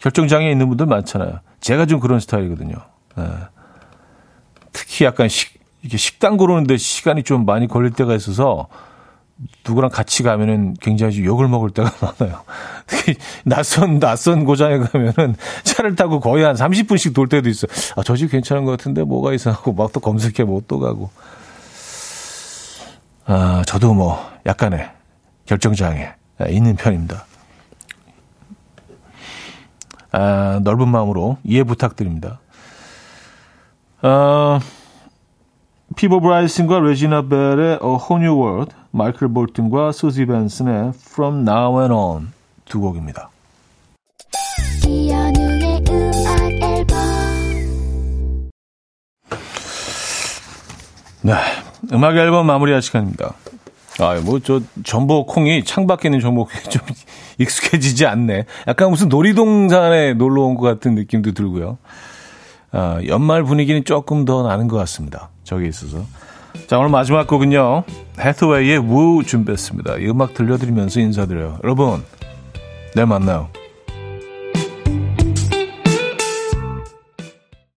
결정장애 0.00 0.50
있는 0.50 0.66
분들 0.68 0.86
많잖아요. 0.86 1.40
제가 1.60 1.84
좀 1.84 2.00
그런 2.00 2.18
스타일이거든요. 2.18 2.74
네. 3.16 3.24
특히 4.72 5.04
약간 5.04 5.28
식, 5.28 5.58
이렇게 5.82 5.96
식당 5.98 6.36
고르는데 6.38 6.76
시간이 6.78 7.22
좀 7.24 7.44
많이 7.44 7.66
걸릴 7.66 7.90
때가 7.92 8.14
있어서 8.14 8.68
누구랑 9.68 9.90
같이 9.90 10.22
가면은 10.22 10.74
굉장히 10.80 11.24
욕을 11.24 11.48
먹을 11.48 11.68
때가 11.70 11.92
많아요. 12.18 12.42
낯선, 13.44 13.98
낯선 13.98 14.44
고장에 14.46 14.78
가면은 14.78 15.34
차를 15.64 15.94
타고 15.94 16.20
거의 16.20 16.44
한 16.44 16.54
30분씩 16.56 17.14
돌 17.14 17.28
때도 17.28 17.48
있어요. 17.50 17.70
아, 17.96 18.02
저 18.02 18.14
집 18.16 18.30
괜찮은 18.30 18.64
것 18.64 18.70
같은데 18.72 19.02
뭐가 19.02 19.34
이상하고 19.34 19.72
막 19.74 19.92
또 19.92 20.00
검색해 20.00 20.44
못 20.44 20.66
또 20.68 20.78
가고. 20.78 21.10
아, 23.26 23.62
저도 23.66 23.92
뭐 23.92 24.18
약간의 24.46 24.88
결정장애 25.46 26.14
있는 26.48 26.76
편입니다. 26.76 27.24
아, 30.12 30.60
넓은 30.62 30.88
마음으로 30.88 31.38
이해 31.42 31.64
부탁드립니다. 31.64 32.40
아, 34.02 34.60
피보 35.96 36.20
브라이슨과 36.20 36.80
레지나 36.80 37.28
벨의 37.28 37.78
A 37.82 37.88
Whole 37.88 38.24
New 38.24 38.42
World, 38.42 38.74
마이클 38.92 39.28
볼튼과 39.28 39.92
수지 39.92 40.24
벤슨의 40.26 40.92
From 40.94 41.48
Now 41.48 41.80
and 41.80 41.94
On 41.94 42.32
두 42.64 42.80
곡입니다. 42.80 43.30
네, 51.22 51.32
음악 51.92 52.16
앨범 52.16 52.46
마무리할 52.46 52.82
시간입니다. 52.82 53.34
아, 53.98 54.20
뭐, 54.24 54.38
저, 54.40 54.60
전복콩이, 54.84 55.64
창밖에 55.64 56.08
있는 56.08 56.20
전복콩이 56.20 56.64
좀 56.70 56.82
익숙해지지 57.38 58.06
않네. 58.06 58.44
약간 58.68 58.90
무슨 58.90 59.08
놀이동산에 59.08 60.14
놀러 60.14 60.42
온 60.42 60.56
것 60.56 60.62
같은 60.64 60.94
느낌도 60.94 61.32
들고요. 61.32 61.78
아, 62.72 63.00
연말 63.06 63.42
분위기는 63.42 63.82
조금 63.84 64.24
더 64.24 64.42
나는 64.42 64.68
것 64.68 64.76
같습니다. 64.78 65.30
저기 65.44 65.66
있어서. 65.68 66.04
자, 66.66 66.78
오늘 66.78 66.90
마지막 66.90 67.26
곡은요. 67.26 67.84
해트웨이의 68.18 68.78
우 68.78 69.22
준비했습니다. 69.24 69.96
이 69.98 70.08
음악 70.08 70.34
들려드리면서 70.34 71.00
인사드려요. 71.00 71.58
여러분, 71.64 72.02
내일 72.94 73.06
만나요. 73.06 73.48